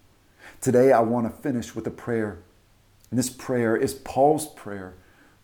Today, 0.60 0.92
I 0.92 1.00
want 1.00 1.26
to 1.26 1.42
finish 1.42 1.74
with 1.74 1.86
a 1.86 1.90
prayer. 1.90 2.38
And 3.10 3.18
this 3.18 3.30
prayer 3.30 3.76
is 3.76 3.94
Paul's 3.94 4.46
prayer 4.46 4.94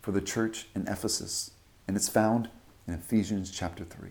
for 0.01 0.13
the 0.13 0.21
church 0.21 0.69
in 0.75 0.87
Ephesus, 0.87 1.51
and 1.87 1.97
it's 1.97 2.09
found 2.09 2.49
in 2.87 2.95
Ephesians 2.95 3.51
chapter 3.51 3.85
3. 3.85 4.11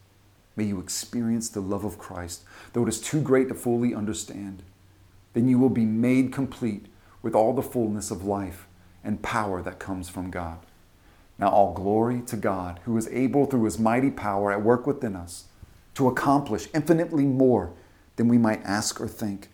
May 0.55 0.65
you 0.65 0.79
experience 0.79 1.49
the 1.49 1.61
love 1.61 1.83
of 1.85 1.97
Christ, 1.97 2.43
though 2.73 2.83
it 2.83 2.89
is 2.89 3.01
too 3.01 3.21
great 3.21 3.47
to 3.49 3.55
fully 3.55 3.95
understand. 3.95 4.63
Then 5.33 5.47
you 5.47 5.57
will 5.57 5.69
be 5.69 5.85
made 5.85 6.33
complete 6.33 6.87
with 7.21 7.35
all 7.35 7.53
the 7.53 7.61
fullness 7.61 8.11
of 8.11 8.25
life 8.25 8.67
and 9.03 9.21
power 9.21 9.61
that 9.61 9.79
comes 9.79 10.09
from 10.09 10.29
God. 10.29 10.59
Now, 11.39 11.49
all 11.49 11.73
glory 11.73 12.21
to 12.27 12.35
God, 12.35 12.79
who 12.83 12.97
is 12.97 13.07
able 13.07 13.45
through 13.45 13.63
His 13.63 13.79
mighty 13.79 14.11
power 14.11 14.51
at 14.51 14.63
work 14.63 14.85
within 14.85 15.15
us 15.15 15.45
to 15.95 16.07
accomplish 16.07 16.67
infinitely 16.73 17.25
more 17.25 17.73
than 18.17 18.27
we 18.27 18.37
might 18.37 18.61
ask 18.63 18.99
or 18.99 19.07
think 19.07 19.49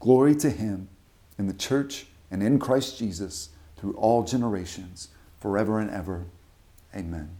Glory 0.00 0.34
to 0.36 0.48
him 0.48 0.88
in 1.38 1.46
the 1.46 1.52
church 1.52 2.06
and 2.30 2.42
in 2.42 2.58
Christ 2.58 2.98
Jesus 2.98 3.50
through 3.76 3.92
all 3.94 4.24
generations, 4.24 5.08
forever 5.38 5.78
and 5.78 5.90
ever. 5.90 6.24
Amen. 6.96 7.36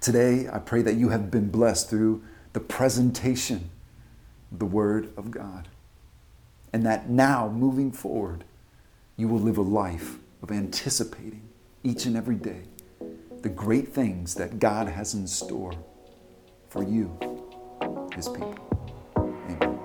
Today, 0.00 0.48
I 0.52 0.58
pray 0.58 0.82
that 0.82 0.94
you 0.94 1.10
have 1.10 1.30
been 1.30 1.50
blessed 1.50 1.90
through 1.90 2.22
the 2.52 2.60
presentation 2.60 3.70
of 4.52 4.58
the 4.58 4.66
Word 4.66 5.12
of 5.16 5.30
God. 5.30 5.68
And 6.72 6.84
that 6.84 7.08
now, 7.08 7.48
moving 7.48 7.92
forward, 7.92 8.44
you 9.16 9.28
will 9.28 9.38
live 9.38 9.58
a 9.58 9.62
life 9.62 10.18
of 10.42 10.50
anticipating 10.50 11.42
each 11.82 12.06
and 12.06 12.16
every 12.16 12.36
day 12.36 12.62
the 13.42 13.48
great 13.48 13.88
things 13.88 14.34
that 14.36 14.58
God 14.58 14.88
has 14.88 15.14
in 15.14 15.26
store 15.26 15.72
for 16.70 16.82
you, 16.82 17.16
His 18.14 18.28
people. 18.28 18.58
Amen. 19.16 19.78